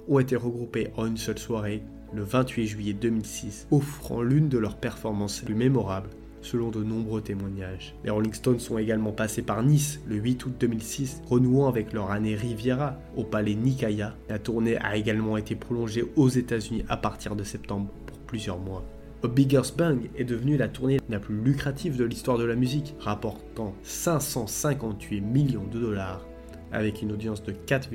ont 0.09 0.19
été 0.19 0.37
regroupés 0.37 0.89
en 0.97 1.07
une 1.07 1.17
seule 1.17 1.39
soirée, 1.39 1.83
le 2.13 2.23
28 2.23 2.67
juillet 2.67 2.95
2006, 2.95 3.69
offrant 3.71 4.23
l'une 4.23 4.49
de 4.49 4.59
leurs 4.59 4.79
performances 4.79 5.41
les 5.41 5.47
plus 5.47 5.55
mémorables 5.55 6.11
selon 6.43 6.71
de 6.71 6.83
nombreux 6.83 7.21
témoignages. 7.21 7.95
Les 8.05 8.11
Rolling 8.11 8.33
Stones 8.33 8.61
sont 8.61 8.79
également 8.79 9.13
passés 9.13 9.43
par 9.43 9.63
Nice 9.63 10.01
le 10.07 10.17
8 10.17 10.47
août 10.47 10.55
2006, 10.61 11.23
renouant 11.29 11.69
avec 11.69 11.93
leur 11.93 12.11
année 12.11 12.35
Riviera 12.35 12.97
au 13.17 13.25
palais 13.25 13.55
Nikaya. 13.55 14.15
La 14.29 14.39
tournée 14.39 14.77
a 14.79 14.97
également 14.97 15.37
été 15.37 15.55
prolongée 15.55 16.05
aux 16.17 16.29
États-Unis 16.29 16.85
à 16.89 16.97
partir 16.97 17.37
de 17.37 17.45
septembre 17.45 17.91
pour 18.07 18.19
plusieurs 18.19 18.59
mois. 18.59 18.85
A 19.25 19.29
Bigger's 19.29 19.75
Bang 19.77 20.11
est 20.17 20.25
devenue 20.25 20.57
la 20.57 20.69
tournée 20.69 21.01
la 21.09 21.19
plus 21.19 21.41
lucrative 21.41 21.97
de 21.97 22.05
l'histoire 22.05 22.39
de 22.39 22.45
la 22.45 22.55
musique, 22.55 22.95
rapportant 23.01 23.75
558 23.83 25.21
millions 25.21 25.67
de 25.67 25.81
dollars 25.81 26.25
avec 26.73 27.03
une 27.03 27.13
audience 27.13 27.43
de 27.43 27.53
4, 27.53 27.89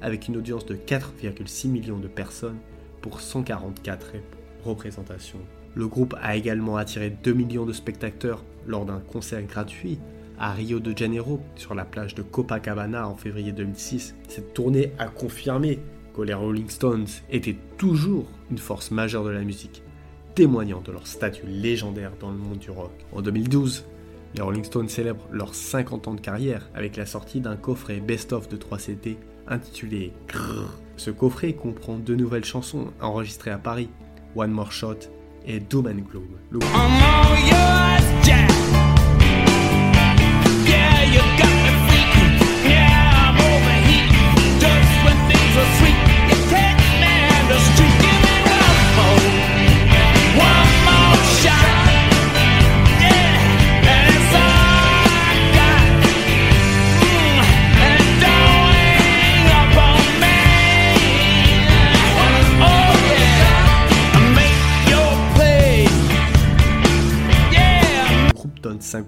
avec 0.00 0.28
une 0.28 0.36
audience 0.36 0.64
de 0.66 0.76
4,6 0.76 1.68
millions 1.68 1.98
de 1.98 2.08
personnes 2.08 2.58
pour 3.02 3.20
144 3.20 4.12
représentations. 4.64 5.40
Le 5.74 5.88
groupe 5.88 6.14
a 6.20 6.36
également 6.36 6.76
attiré 6.76 7.10
2 7.10 7.32
millions 7.32 7.66
de 7.66 7.72
spectateurs 7.72 8.44
lors 8.66 8.84
d'un 8.84 9.00
concert 9.00 9.42
gratuit 9.42 9.98
à 10.38 10.52
Rio 10.52 10.80
de 10.80 10.96
Janeiro 10.96 11.40
sur 11.56 11.74
la 11.74 11.84
plage 11.84 12.14
de 12.14 12.22
Copacabana 12.22 13.08
en 13.08 13.16
février 13.16 13.52
2006. 13.52 14.14
Cette 14.28 14.54
tournée 14.54 14.92
a 14.98 15.08
confirmé 15.08 15.80
que 16.14 16.22
les 16.22 16.34
Rolling 16.34 16.68
Stones 16.68 17.06
étaient 17.30 17.56
toujours 17.76 18.26
une 18.50 18.58
force 18.58 18.90
majeure 18.90 19.24
de 19.24 19.30
la 19.30 19.42
musique, 19.42 19.82
témoignant 20.34 20.80
de 20.80 20.92
leur 20.92 21.06
statut 21.06 21.46
légendaire 21.46 22.12
dans 22.20 22.30
le 22.30 22.38
monde 22.38 22.58
du 22.58 22.70
rock. 22.70 22.92
En 23.12 23.20
2012, 23.20 23.84
les 24.34 24.42
Rolling 24.42 24.64
Stones 24.64 24.88
célèbrent 24.88 25.28
leurs 25.30 25.54
50 25.54 26.08
ans 26.08 26.14
de 26.14 26.20
carrière 26.20 26.68
avec 26.74 26.96
la 26.96 27.06
sortie 27.06 27.40
d'un 27.40 27.56
coffret 27.56 28.00
best-of 28.00 28.48
de 28.48 28.56
3 28.56 28.78
CD 28.78 29.16
intitulé 29.46 30.12
Grrr. 30.28 30.80
Ce 30.96 31.10
coffret 31.10 31.52
comprend 31.52 31.96
deux 31.96 32.16
nouvelles 32.16 32.44
chansons 32.44 32.88
enregistrées 33.00 33.50
à 33.50 33.58
Paris, 33.58 33.88
One 34.36 34.50
More 34.50 34.72
Shot 34.72 35.10
et 35.46 35.60
Doom 35.60 35.86
and 35.86 36.02
Gloom. 36.10 36.28
Le... 36.50 36.58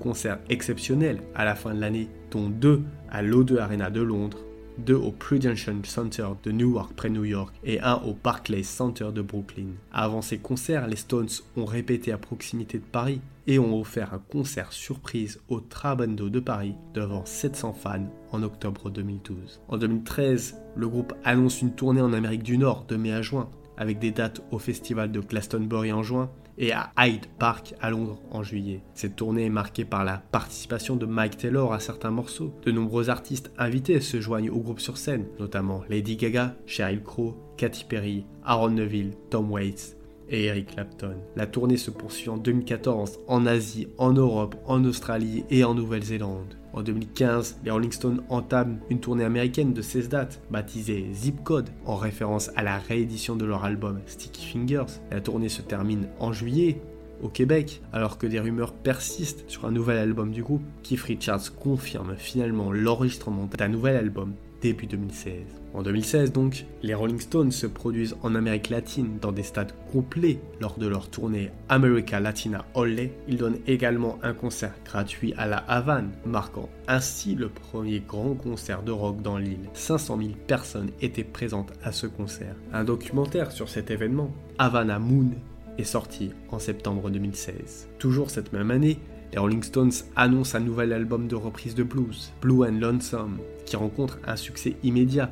un 0.07 0.11
concert 0.11 0.39
exceptionnel 0.49 1.21
à 1.35 1.45
la 1.45 1.55
fin 1.55 1.75
de 1.75 1.81
l'année, 1.81 2.09
dont 2.31 2.49
deux 2.49 2.83
à 3.11 3.23
l'O2 3.23 3.59
Arena 3.59 3.91
de 3.91 4.01
Londres, 4.01 4.39
deux 4.79 4.95
au 4.95 5.11
Prudential 5.11 5.75
Center 5.85 6.29
de 6.45 6.53
Newark 6.53 6.93
près 6.95 7.09
New 7.09 7.25
York 7.25 7.55
et 7.65 7.81
un 7.81 7.97
au 7.97 8.15
Barclays 8.15 8.63
Center 8.63 9.09
de 9.13 9.23
Brooklyn. 9.23 9.71
Avant 9.91 10.23
ces 10.23 10.39
concerts, 10.39 10.87
les 10.87 10.97
Stones 10.97 11.29
ont 11.57 11.65
répété 11.65 12.13
à 12.13 12.19
proximité 12.19 12.79
de 12.79 12.85
Paris 12.85 13.21
et 13.49 13.59
ont 13.59 13.81
offert 13.81 14.15
un 14.15 14.19
concert 14.19 14.73
surprise 14.73 15.41
au 15.49 15.61
Trabando 15.61 16.29
de 16.29 16.41
Paris 16.41 16.75
devant 16.95 17.25
700 17.25 17.73
fans 17.73 18.13
en 18.31 18.43
octobre 18.43 18.91
2012. 18.91 19.61
En 19.69 19.79
2013, 19.79 20.57
le 20.77 20.89
groupe 20.89 21.15
annonce 21.25 21.63
une 21.63 21.73
tournée 21.73 22.01
en 22.01 22.13
Amérique 22.13 22.43
du 22.43 22.59
Nord 22.59 22.85
de 22.87 22.97
mai 22.97 23.13
à 23.13 23.23
juin 23.23 23.49
avec 23.79 23.99
des 23.99 24.11
dates 24.11 24.43
au 24.51 24.59
festival 24.59 25.11
de 25.11 25.21
Glastonbury 25.21 25.93
en 25.93 26.03
juin 26.03 26.31
et 26.59 26.73
à 26.73 26.93
Hyde 26.99 27.27
Park 27.39 27.75
à 27.81 27.91
Londres 27.91 28.21
en 28.31 28.43
juillet. 28.43 28.83
Cette 28.95 29.17
tournée 29.17 29.47
est 29.47 29.51
marquée 29.51 29.85
par 29.85 30.05
la 30.05 30.19
participation 30.19 30.97
de 30.97 31.07
Mike 31.07 31.37
Taylor 31.37 31.73
à 31.73 31.81
certains 31.81 32.11
morceaux. 32.11 32.55
De 32.65 32.73
nombreux 32.73 33.11
artistes 33.11 33.51
invités 33.59 34.01
se 34.01 34.21
joignent 34.21 34.51
au 34.51 34.61
groupe 34.61 34.81
sur 34.81 34.97
scène, 34.97 35.27
notamment 35.39 35.83
Lady 35.89 36.17
Gaga, 36.17 36.55
Sheryl 36.67 37.03
Crow, 37.03 37.37
Katy 37.57 37.85
Perry, 37.85 38.27
Aaron 38.45 38.71
Neville, 38.71 39.15
Tom 39.31 39.51
Waits 39.51 39.96
et 40.29 40.45
Eric 40.45 40.75
Clapton. 40.75 41.17
La 41.37 41.47
tournée 41.47 41.77
se 41.77 41.91
poursuit 41.91 42.29
en 42.29 42.37
2014 42.37 43.21
en 43.29 43.47
Asie, 43.47 43.89
en 43.99 44.13
Europe, 44.13 44.57
en 44.67 44.85
Australie 44.85 45.45
et 45.51 45.65
en 45.65 45.75
Nouvelle-Zélande. 45.75 46.57
En 46.73 46.83
2015, 46.83 47.61
les 47.65 47.71
Rolling 47.71 47.93
Stones 47.93 48.23
entament 48.29 48.81
une 48.91 49.01
tournée 49.01 49.25
américaine 49.25 49.73
de 49.73 49.81
16 49.81 50.11
dates, 50.11 50.43
baptisée 50.51 51.07
Zip 51.13 51.43
Code, 51.43 51.71
en 51.87 51.97
référence 51.97 52.51
à 52.55 52.63
la 52.63 52.79
réédition 52.79 53.35
de 53.35 53.47
leur 53.47 53.65
album 53.65 54.01
Sticky 54.07 54.47
Fingers. 54.47 55.01
La 55.11 55.23
tournée 55.23 55.49
se 55.49 55.63
termine 55.63 56.09
en 56.21 56.33
juillet 56.33 56.81
au 57.23 57.29
Québec, 57.29 57.81
alors 57.95 58.19
que 58.19 58.27
des 58.27 58.41
rumeurs 58.41 58.75
persistent 58.75 59.45
sur 59.49 59.65
un 59.65 59.71
nouvel 59.71 59.97
album 59.97 60.33
du 60.33 60.43
groupe. 60.43 60.63
Keith 60.83 61.01
Richards 61.01 61.55
confirme 61.59 62.15
finalement 62.17 62.71
l'enregistrement 62.73 63.49
d'un 63.57 63.69
nouvel 63.69 63.97
album 63.97 64.35
début 64.61 64.87
2016. 64.87 65.33
En 65.77 65.83
2016 65.83 66.33
donc, 66.33 66.65
les 66.83 66.95
Rolling 66.95 67.21
Stones 67.21 67.53
se 67.53 67.67
produisent 67.67 68.17
en 68.23 68.35
Amérique 68.35 68.71
latine 68.71 69.19
dans 69.21 69.31
des 69.31 69.43
stades 69.43 69.75
complets 69.93 70.39
lors 70.59 70.79
de 70.79 70.87
leur 70.87 71.11
tournée 71.11 71.51
America 71.69 72.19
Latina 72.19 72.65
Olle. 72.73 73.11
Ils 73.29 73.37
donnent 73.37 73.59
également 73.67 74.19
un 74.23 74.33
concert 74.33 74.73
gratuit 74.87 75.35
à 75.37 75.47
la 75.47 75.59
Havane, 75.59 76.13
marquant 76.25 76.71
ainsi 76.89 77.35
le 77.35 77.51
premier 77.51 78.01
grand 78.01 78.33
concert 78.33 78.83
de 78.83 78.91
rock 78.91 79.21
dans 79.21 79.37
l'île. 79.37 79.69
500 79.75 80.17
000 80.17 80.31
personnes 80.47 80.93
étaient 81.03 81.25
présentes 81.25 81.75
à 81.85 81.93
ce 81.93 82.07
concert. 82.07 82.57
Un 82.73 82.85
documentaire 82.85 83.53
sur 83.53 83.69
cet 83.69 83.91
événement, 83.91 84.33
Havana 84.59 84.99
Moon, 84.99 85.33
est 85.77 85.85
sorti 85.85 86.31
en 86.53 86.59
septembre 86.59 87.11
2016. 87.11 87.89
Toujours 87.99 88.31
cette 88.31 88.55
même 88.55 88.71
année, 88.71 88.99
les 89.31 89.39
Rolling 89.39 89.63
Stones 89.63 89.93
annoncent 90.15 90.57
un 90.57 90.63
nouvel 90.63 90.95
album 90.95 91.29
de 91.29 91.35
reprise 91.35 91.75
de 91.75 91.83
blues, 91.83 92.33
Blue 92.41 92.65
and 92.65 92.81
Lonesome, 92.81 93.41
qui 93.67 93.77
rencontre 93.77 94.19
un 94.27 94.37
succès 94.37 94.77
immédiat. 94.83 95.31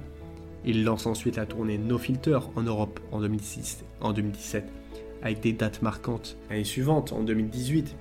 Ils 0.67 0.85
lancent 0.85 1.07
ensuite 1.07 1.37
la 1.37 1.47
tournée 1.47 1.79
No 1.79 1.99
Filter 1.99 2.39
en 2.57 2.63
Europe 2.63 3.01
en 3.13 3.21
2006, 3.21 3.85
en 4.01 4.13
2017, 4.13 4.65
avec 5.23 5.41
des 5.41 5.53
dates 5.53 5.83
marquantes. 5.83 6.39
L'année 6.49 6.65
suivante, 6.65 7.13
en 7.13 7.23
2018, 7.23 7.95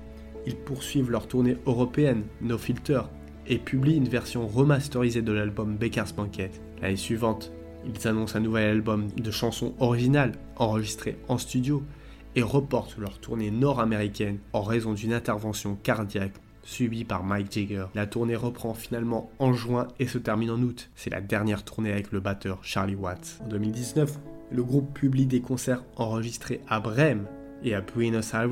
ils 0.46 0.56
poursuivent 0.56 1.10
leur 1.10 1.26
tournée 1.26 1.56
européenne 1.66 2.24
No 2.40 2.56
Filter 2.56 3.02
et 3.46 3.58
publient 3.58 3.96
une 3.96 4.08
version 4.08 4.46
remasterisée 4.46 5.22
de 5.22 5.32
l'album 5.32 5.76
Baker's 5.76 6.14
Banquet. 6.14 6.50
L'année 6.80 6.96
suivante, 6.96 7.52
ils 7.86 8.08
annoncent 8.08 8.38
un 8.38 8.42
nouvel 8.42 8.70
album 8.70 9.08
de 9.16 9.30
chansons 9.30 9.74
originales 9.78 10.32
enregistrées 10.56 11.18
en 11.28 11.36
studio 11.36 11.82
et 12.36 12.42
reportent 12.42 12.96
leur 12.98 13.18
tournée 13.18 13.50
nord-américaine 13.50 14.38
en 14.52 14.62
raison 14.62 14.94
d'une 14.94 15.12
intervention 15.12 15.76
cardiaque 15.82 16.34
subie 16.64 17.04
par 17.04 17.22
Mike 17.22 17.52
Jagger. 17.52 17.86
La 17.94 18.06
tournée 18.06 18.36
reprend 18.36 18.74
finalement 18.74 19.30
en 19.38 19.52
juin 19.52 19.88
et 19.98 20.06
se 20.06 20.18
termine 20.18 20.50
en 20.50 20.60
août. 20.60 20.90
C'est 20.94 21.10
la 21.10 21.20
dernière 21.20 21.64
tournée 21.64 21.92
avec 21.92 22.12
le 22.12 22.20
batteur 22.20 22.58
Charlie 22.62 22.96
Watts. 22.96 23.40
En 23.44 23.48
2019, 23.48 24.18
le 24.50 24.62
groupe 24.62 24.92
publie 24.94 25.26
des 25.26 25.40
concerts 25.40 25.84
enregistrés 25.96 26.60
à 26.68 26.80
Brême 26.80 27.26
et 27.62 27.74
à 27.74 27.80
Buenos 27.80 28.34
Aires 28.34 28.48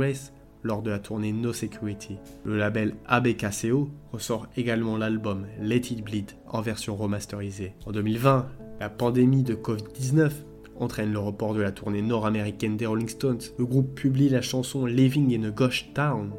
lors 0.63 0.83
de 0.83 0.91
la 0.91 0.99
tournée 0.99 1.33
No 1.33 1.53
Security. 1.53 2.19
Le 2.45 2.57
label 2.57 2.95
ABKCO 3.07 3.91
ressort 4.13 4.47
également 4.57 4.97
l'album 4.97 5.47
Let 5.61 5.77
It 5.91 6.05
Bleed 6.05 6.33
en 6.47 6.61
version 6.61 6.97
remasterisée. 6.97 7.75
En 7.87 7.93
2020, 7.93 8.49
la 8.81 8.89
pandémie 8.89 9.43
de 9.43 9.55
Covid-19 9.55 10.31
entraîne 10.79 11.13
le 11.13 11.19
report 11.19 11.55
de 11.55 11.61
la 11.61 11.73
tournée 11.73 12.03
nord-américaine 12.03 12.77
des 12.77 12.87
Rolling 12.87 13.09
Stones. 13.09 13.41
Le 13.59 13.67
groupe 13.67 13.95
publie 13.95 14.29
la 14.29 14.43
chanson 14.43 14.87
Living 14.87 15.37
in 15.37 15.45
a 15.49 15.51
Ghost 15.51 15.95
Town, 15.95 16.33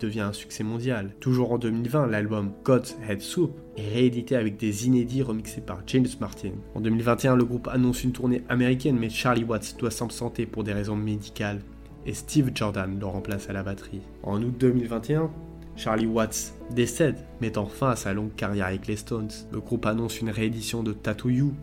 devient 0.00 0.20
un 0.20 0.32
succès 0.32 0.64
mondial. 0.64 1.14
Toujours 1.20 1.52
en 1.52 1.58
2020, 1.58 2.06
l'album 2.06 2.52
God's 2.64 2.96
Head 3.08 3.20
Soup 3.20 3.52
est 3.76 3.88
réédité 3.88 4.36
avec 4.36 4.56
des 4.56 4.86
inédits 4.86 5.22
remixés 5.22 5.60
par 5.60 5.82
James 5.86 6.06
Martin. 6.20 6.52
En 6.74 6.80
2021, 6.80 7.36
le 7.36 7.44
groupe 7.44 7.68
annonce 7.68 8.04
une 8.04 8.12
tournée 8.12 8.42
américaine, 8.48 8.98
mais 8.98 9.10
Charlie 9.10 9.44
Watts 9.44 9.76
doit 9.78 9.90
s'absenter 9.90 10.46
pour 10.46 10.64
des 10.64 10.72
raisons 10.72 10.96
médicales 10.96 11.60
et 12.06 12.14
Steve 12.14 12.50
Jordan 12.54 12.98
le 12.98 13.06
remplace 13.06 13.50
à 13.50 13.52
la 13.52 13.62
batterie. 13.62 14.00
En 14.22 14.42
août 14.42 14.54
2021, 14.58 15.30
Charlie 15.76 16.06
Watts 16.06 16.54
décède, 16.70 17.16
mettant 17.40 17.66
fin 17.66 17.90
à 17.90 17.96
sa 17.96 18.12
longue 18.12 18.34
carrière 18.34 18.66
avec 18.66 18.86
les 18.86 18.96
Stones. 18.96 19.30
Le 19.52 19.60
groupe 19.60 19.86
annonce 19.86 20.20
une 20.20 20.30
réédition 20.30 20.82
de 20.82 20.92
Tattoo 20.92 21.28
You 21.28 21.54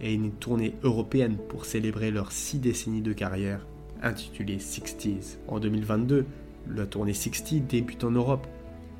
et 0.00 0.14
une 0.14 0.32
tournée 0.32 0.74
européenne 0.82 1.36
pour 1.48 1.66
célébrer 1.66 2.10
leurs 2.10 2.32
six 2.32 2.58
décennies 2.58 3.02
de 3.02 3.12
carrière, 3.12 3.66
intitulée 4.02 4.56
60s. 4.56 5.36
En 5.46 5.60
2022, 5.60 6.24
la 6.68 6.86
tournée 6.86 7.14
60 7.14 7.66
débute 7.66 8.04
en 8.04 8.10
Europe, 8.10 8.46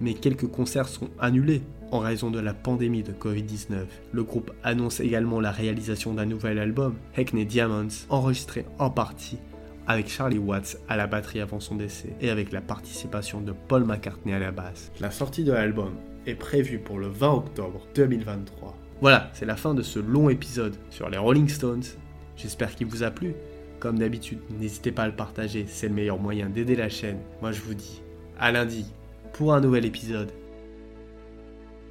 mais 0.01 0.15
quelques 0.15 0.47
concerts 0.47 0.89
sont 0.89 1.11
annulés 1.19 1.63
en 1.93 1.99
raison 1.99 2.31
de 2.31 2.39
la 2.39 2.55
pandémie 2.55 3.03
de 3.03 3.13
Covid-19. 3.13 3.85
Le 4.13 4.23
groupe 4.23 4.53
annonce 4.63 5.01
également 5.01 5.41
la 5.41 5.51
réalisation 5.51 6.15
d'un 6.15 6.27
nouvel 6.27 6.59
album, 6.59 6.95
Hackney 7.17 7.45
Diamonds, 7.45 7.89
enregistré 8.09 8.65
en 8.79 8.91
partie 8.91 9.39
avec 9.87 10.09
Charlie 10.09 10.39
Watts 10.39 10.79
à 10.89 10.97
la 10.97 11.07
batterie 11.07 11.41
avant 11.41 11.59
son 11.59 11.75
décès 11.75 12.15
et 12.21 12.31
avec 12.31 12.53
la 12.53 12.61
participation 12.61 13.41
de 13.41 13.53
Paul 13.53 13.85
McCartney 13.85 14.33
à 14.33 14.39
la 14.39 14.53
basse. 14.53 14.93
La 15.01 15.11
sortie 15.11 15.43
de 15.43 15.53
l'album 15.53 15.95
est 16.27 16.35
prévue 16.35 16.79
pour 16.79 16.99
le 16.99 17.09
20 17.09 17.33
octobre 17.33 17.87
2023. 17.95 18.77
Voilà, 19.01 19.31
c'est 19.33 19.47
la 19.47 19.57
fin 19.57 19.75
de 19.75 19.83
ce 19.83 19.99
long 19.99 20.29
épisode 20.29 20.77
sur 20.91 21.09
les 21.09 21.19
Rolling 21.19 21.49
Stones. 21.49 21.83
J'espère 22.37 22.75
qu'il 22.75 22.87
vous 22.87 23.03
a 23.03 23.11
plu. 23.11 23.35
Comme 23.81 23.99
d'habitude, 23.99 24.41
n'hésitez 24.61 24.93
pas 24.93 25.05
à 25.05 25.09
le 25.09 25.17
partager, 25.17 25.65
c'est 25.67 25.89
le 25.89 25.95
meilleur 25.95 26.19
moyen 26.19 26.51
d'aider 26.51 26.77
la 26.77 26.91
chaîne. 26.91 27.19
Moi 27.41 27.51
je 27.51 27.63
vous 27.63 27.73
dis 27.73 28.03
à 28.39 28.53
lundi 28.53 28.85
pour 29.33 29.55
un 29.55 29.61
nouvel 29.61 29.87
épisode 29.87 30.31